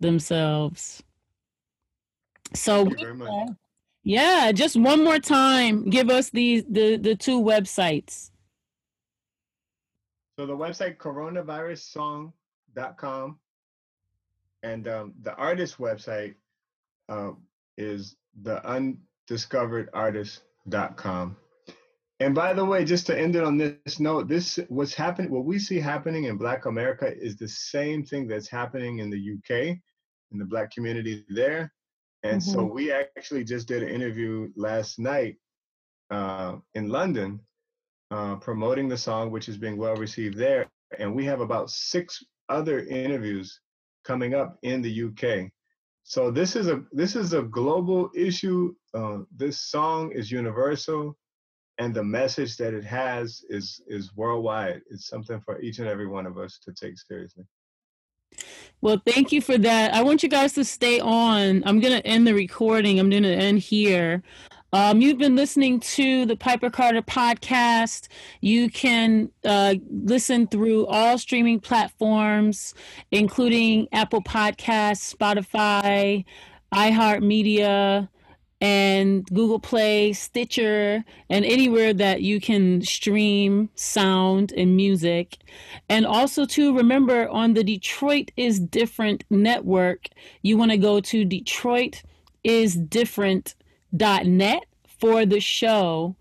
[0.01, 1.03] themselves.
[2.55, 3.49] So Thank you very much.
[4.03, 8.31] yeah, just one more time, give us these the the two websites.
[10.39, 13.39] So the website coronavirussong.com
[14.63, 16.35] and um, the artist website
[17.09, 17.39] um,
[17.77, 18.61] is the
[19.31, 21.37] undiscoveredartist.com.
[22.21, 25.45] And by the way, just to end it on this note, this what's happening, what
[25.45, 29.77] we see happening in Black America is the same thing that's happening in the UK,
[30.31, 31.73] in the Black community there.
[32.23, 35.39] And so we actually just did an interview last night
[36.11, 37.41] uh, in London
[38.13, 40.71] uh, promoting the song, which is being well received there.
[40.99, 43.61] And we have about six other interviews
[44.05, 45.51] coming up in the UK.
[46.05, 48.75] So this is a this is a global issue.
[48.93, 51.17] Uh, this song is universal,
[51.79, 54.83] and the message that it has is is worldwide.
[54.91, 57.45] It's something for each and every one of us to take seriously.
[58.81, 59.95] Well, thank you for that.
[59.95, 61.63] I want you guys to stay on.
[61.65, 62.99] I'm going to end the recording.
[62.99, 64.23] I'm going to end here.
[64.75, 68.09] Um, you've been listening to the Piper Carter podcast.
[68.41, 72.73] You can uh, listen through all streaming platforms,
[73.11, 76.25] including Apple Podcasts, Spotify,
[76.73, 78.09] iHeartMedia,
[78.63, 85.37] and Google Play, Stitcher, and anywhere that you can stream sound and music.
[85.91, 90.09] And also, to remember on the Detroit is Different network,
[90.41, 91.27] you want to go to
[93.95, 94.65] DetroitisDifferent.net
[95.01, 96.17] for the show.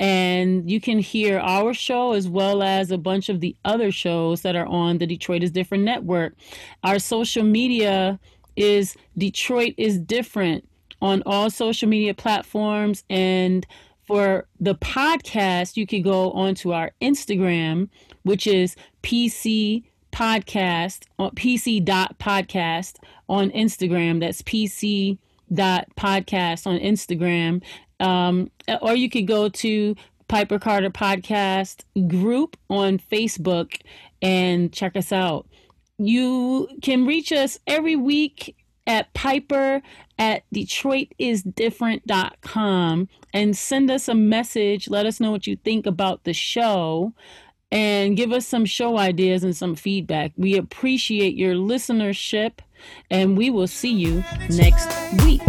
[0.00, 4.42] And you can hear our show as well as a bunch of the other shows
[4.42, 6.34] that are on the Detroit is Different network.
[6.82, 8.18] Our social media
[8.56, 10.68] is Detroit is Different
[11.00, 13.04] on all social media platforms.
[13.08, 13.64] And
[14.02, 17.88] for the podcast, you can go onto our Instagram,
[18.24, 22.96] which is PC podcast uh, on PC dot podcast
[23.28, 24.20] on Instagram.
[24.20, 25.18] That's PC
[25.52, 27.62] dot podcast on Instagram.
[28.00, 28.50] Um,
[28.82, 29.94] or you could go to
[30.28, 33.76] Piper Carter Podcast group on Facebook
[34.22, 35.46] and check us out.
[35.98, 38.56] you can reach us every week
[38.86, 39.80] at Piper
[40.18, 44.88] at DetroitisDifferent.com and send us a message.
[44.88, 47.12] Let us know what you think about the show
[47.70, 50.32] and give us some show ideas and some feedback.
[50.36, 52.58] We appreciate your listenership
[53.10, 54.88] and we will see you next
[55.24, 55.42] week.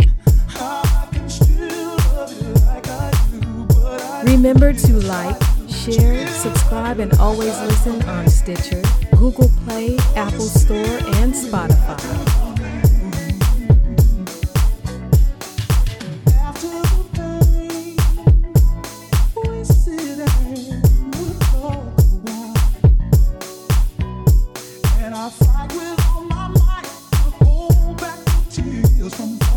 [4.23, 8.81] Remember to like, share, subscribe, and always listen on Stitcher,
[9.17, 12.45] Google Play, Apple Store, and Spotify.
[25.25, 25.84] I fight with